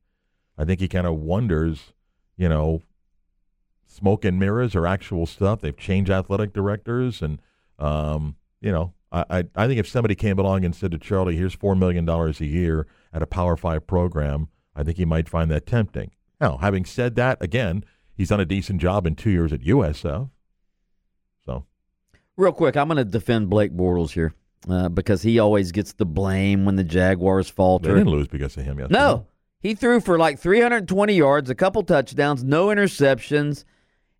I 0.57 0.65
think 0.65 0.79
he 0.79 0.87
kind 0.87 1.07
of 1.07 1.15
wonders, 1.15 1.93
you 2.37 2.49
know, 2.49 2.81
smoke 3.85 4.25
and 4.25 4.39
mirrors 4.39 4.75
or 4.75 4.87
actual 4.87 5.25
stuff. 5.25 5.61
They've 5.61 5.77
changed 5.77 6.09
athletic 6.09 6.53
directors, 6.53 7.21
and 7.21 7.39
um, 7.77 8.35
you 8.61 8.71
know, 8.71 8.93
I, 9.11 9.25
I 9.29 9.43
I 9.55 9.67
think 9.67 9.79
if 9.79 9.87
somebody 9.87 10.15
came 10.15 10.39
along 10.39 10.65
and 10.65 10.75
said 10.75 10.91
to 10.91 10.97
Charlie, 10.97 11.37
"Here's 11.37 11.53
four 11.53 11.75
million 11.75 12.05
dollars 12.05 12.41
a 12.41 12.45
year 12.45 12.87
at 13.13 13.21
a 13.21 13.27
Power 13.27 13.55
Five 13.55 13.85
program," 13.85 14.49
I 14.75 14.83
think 14.83 14.97
he 14.97 15.05
might 15.05 15.29
find 15.29 15.51
that 15.51 15.67
tempting. 15.67 16.11
Now, 16.41 16.57
having 16.57 16.83
said 16.83 17.15
that, 17.15 17.41
again, 17.41 17.85
he's 18.15 18.29
done 18.29 18.39
a 18.39 18.45
decent 18.45 18.81
job 18.81 19.05
in 19.05 19.15
two 19.15 19.29
years 19.29 19.53
at 19.53 19.61
USF. 19.61 20.29
So 21.45 21.65
Real 22.35 22.51
quick, 22.51 22.75
I'm 22.75 22.87
going 22.87 22.97
to 22.97 23.05
defend 23.05 23.49
Blake 23.49 23.71
Bortles 23.71 24.11
here 24.11 24.33
uh, 24.69 24.89
because 24.89 25.21
he 25.21 25.39
always 25.39 25.71
gets 25.71 25.93
the 25.93 26.05
blame 26.05 26.65
when 26.65 26.75
the 26.75 26.83
Jaguars 26.83 27.49
falter. 27.49 27.89
they 27.89 27.99
didn't 27.99 28.11
lose 28.11 28.27
because 28.27 28.55
of 28.57 28.63
him 28.63 28.79
yesterday. 28.79 28.99
No, 28.99 29.27
he 29.59 29.75
threw 29.75 29.99
for 29.99 30.17
like 30.17 30.39
320 30.39 31.13
yards, 31.13 31.49
a 31.49 31.55
couple 31.55 31.83
touchdowns, 31.83 32.43
no 32.43 32.67
interceptions, 32.67 33.63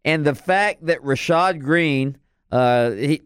and 0.05 0.25
the 0.25 0.35
fact 0.35 0.85
that 0.85 0.99
Rashad 1.01 1.59
Greene, 1.61 2.17
uh, 2.51 2.91
he 2.91 3.21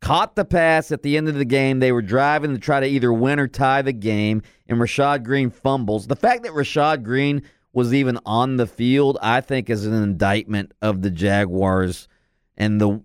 caught 0.00 0.36
the 0.36 0.44
pass 0.44 0.92
at 0.92 1.02
the 1.02 1.16
end 1.16 1.28
of 1.28 1.34
the 1.34 1.44
game. 1.44 1.80
They 1.80 1.92
were 1.92 2.02
driving 2.02 2.52
to 2.52 2.58
try 2.58 2.80
to 2.80 2.86
either 2.86 3.12
win 3.12 3.40
or 3.40 3.48
tie 3.48 3.82
the 3.82 3.92
game, 3.92 4.42
and 4.68 4.78
Rashad 4.78 5.24
Greene 5.24 5.50
fumbles. 5.50 6.06
The 6.06 6.16
fact 6.16 6.42
that 6.44 6.52
Rashad 6.52 7.02
Greene 7.02 7.42
was 7.72 7.92
even 7.94 8.18
on 8.26 8.56
the 8.56 8.66
field, 8.66 9.18
I 9.22 9.40
think, 9.40 9.70
is 9.70 9.86
an 9.86 9.94
indictment 9.94 10.72
of 10.82 11.02
the 11.02 11.10
Jaguars 11.10 12.08
and 12.56 12.80
the 12.80 13.00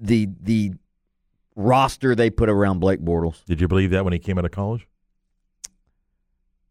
the 0.00 0.28
the 0.40 0.72
roster 1.56 2.14
they 2.14 2.30
put 2.30 2.48
around 2.48 2.80
Blake 2.80 3.00
Bortles. 3.00 3.44
Did 3.44 3.60
you 3.60 3.68
believe 3.68 3.90
that 3.90 4.04
when 4.04 4.12
he 4.12 4.18
came 4.18 4.38
out 4.38 4.44
of 4.44 4.50
college? 4.50 4.86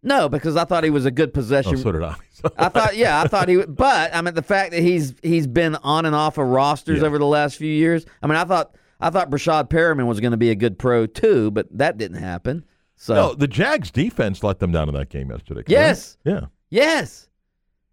No, 0.05 0.27
because 0.27 0.57
I 0.57 0.65
thought 0.65 0.83
he 0.83 0.89
was 0.89 1.05
a 1.05 1.11
good 1.11 1.33
possession. 1.33 1.75
Oh, 1.75 1.77
so 1.77 1.91
did 1.93 2.03
I. 2.03 2.15
I 2.57 2.67
thought, 2.67 2.97
yeah, 2.97 3.21
I 3.21 3.27
thought 3.27 3.47
he. 3.47 3.55
would 3.57 3.73
But 3.75 4.13
I 4.13 4.21
mean, 4.21 4.33
the 4.33 4.41
fact 4.41 4.71
that 4.71 4.81
he's 4.81 5.13
he's 5.23 5.47
been 5.47 5.75
on 5.77 6.05
and 6.05 6.13
off 6.13 6.37
of 6.37 6.47
rosters 6.47 6.99
Yeah. 6.99 7.07
over 7.07 7.17
the 7.17 7.25
last 7.25 7.55
few 7.57 7.71
years. 7.71 8.05
I 8.21 8.27
mean, 8.27 8.35
I 8.35 8.43
thought 8.43 8.75
I 8.99 9.09
thought 9.09 9.29
Breshad 9.29 9.69
Perriman 9.69 10.05
was 10.07 10.19
going 10.19 10.31
to 10.31 10.37
be 10.37 10.49
a 10.49 10.55
good 10.55 10.77
pro 10.77 11.05
too, 11.05 11.51
but 11.51 11.67
that 11.77 11.97
didn't 11.97 12.17
happen. 12.17 12.65
So 12.97 13.13
No, 13.15 13.33
the 13.33 13.47
Jags 13.47 13.91
defense 13.91 14.43
let 14.43 14.59
them 14.59 14.73
down 14.73 14.89
in 14.89 14.95
that 14.95 15.09
game 15.09 15.31
yesterday. 15.31 15.63
Yes. 15.67 16.17
Yeah. 16.25 16.41
yes. 16.69 17.29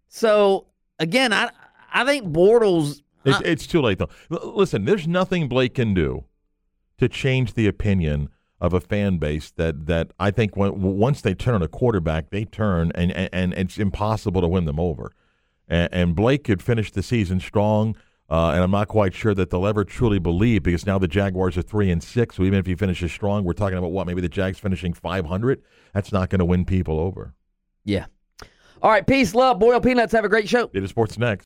So 0.09 0.67
again, 0.99 1.31
I 1.31 1.49
I 1.93 2.03
think 2.03 2.27
Bortles. 2.27 3.01
It's, 3.23 3.37
I- 3.37 3.41
it's 3.45 3.65
too 3.67 3.81
late 3.81 3.99
though. 3.99 4.09
L- 4.31 4.53
listen, 4.57 4.83
there's 4.83 5.07
nothing 5.07 5.47
Blake 5.47 5.75
can 5.75 5.93
do 5.93 6.25
to 7.01 7.09
change 7.09 7.55
the 7.55 7.67
opinion 7.67 8.29
of 8.61 8.73
a 8.73 8.79
fan 8.79 9.17
base 9.17 9.49
that 9.57 9.87
that 9.87 10.11
I 10.19 10.29
think 10.29 10.55
when, 10.55 10.79
once 10.81 11.21
they 11.21 11.33
turn 11.33 11.55
on 11.55 11.63
a 11.63 11.67
quarterback, 11.67 12.29
they 12.29 12.45
turn 12.45 12.91
and 12.93 13.11
and, 13.11 13.29
and 13.33 13.53
it's 13.53 13.79
impossible 13.79 14.39
to 14.39 14.47
win 14.47 14.65
them 14.65 14.79
over. 14.79 15.11
And, 15.67 15.89
and 15.91 16.15
Blake 16.15 16.43
could 16.43 16.61
finish 16.61 16.91
the 16.91 17.03
season 17.03 17.39
strong. 17.39 17.97
Uh, 18.29 18.51
and 18.51 18.63
I'm 18.63 18.71
not 18.71 18.87
quite 18.87 19.13
sure 19.13 19.33
that 19.33 19.49
they'll 19.49 19.67
ever 19.67 19.83
truly 19.83 20.19
believe 20.19 20.63
because 20.63 20.85
now 20.85 20.97
the 20.97 21.07
Jaguars 21.07 21.57
are 21.57 21.63
three 21.63 21.91
and 21.91 22.01
six. 22.01 22.37
So 22.37 22.43
even 22.43 22.59
if 22.59 22.65
he 22.65 22.75
finishes 22.75 23.11
strong, 23.11 23.43
we're 23.43 23.51
talking 23.51 23.77
about 23.77 23.91
what 23.91 24.07
maybe 24.07 24.21
the 24.21 24.29
Jags 24.29 24.57
finishing 24.57 24.93
500. 24.93 25.61
That's 25.93 26.13
not 26.13 26.29
going 26.29 26.39
to 26.39 26.45
win 26.45 26.63
people 26.63 26.97
over. 26.97 27.33
yeah. 27.83 28.05
All 28.81 28.89
right, 28.89 29.05
peace, 29.05 29.35
love, 29.35 29.59
boiled 29.59 29.83
peanuts. 29.83 30.13
Have 30.13 30.25
a 30.25 30.29
great 30.29 30.47
show. 30.47 30.71
It 30.73 30.83
is 30.83 30.89
sports 30.89 31.17
next. 31.17 31.45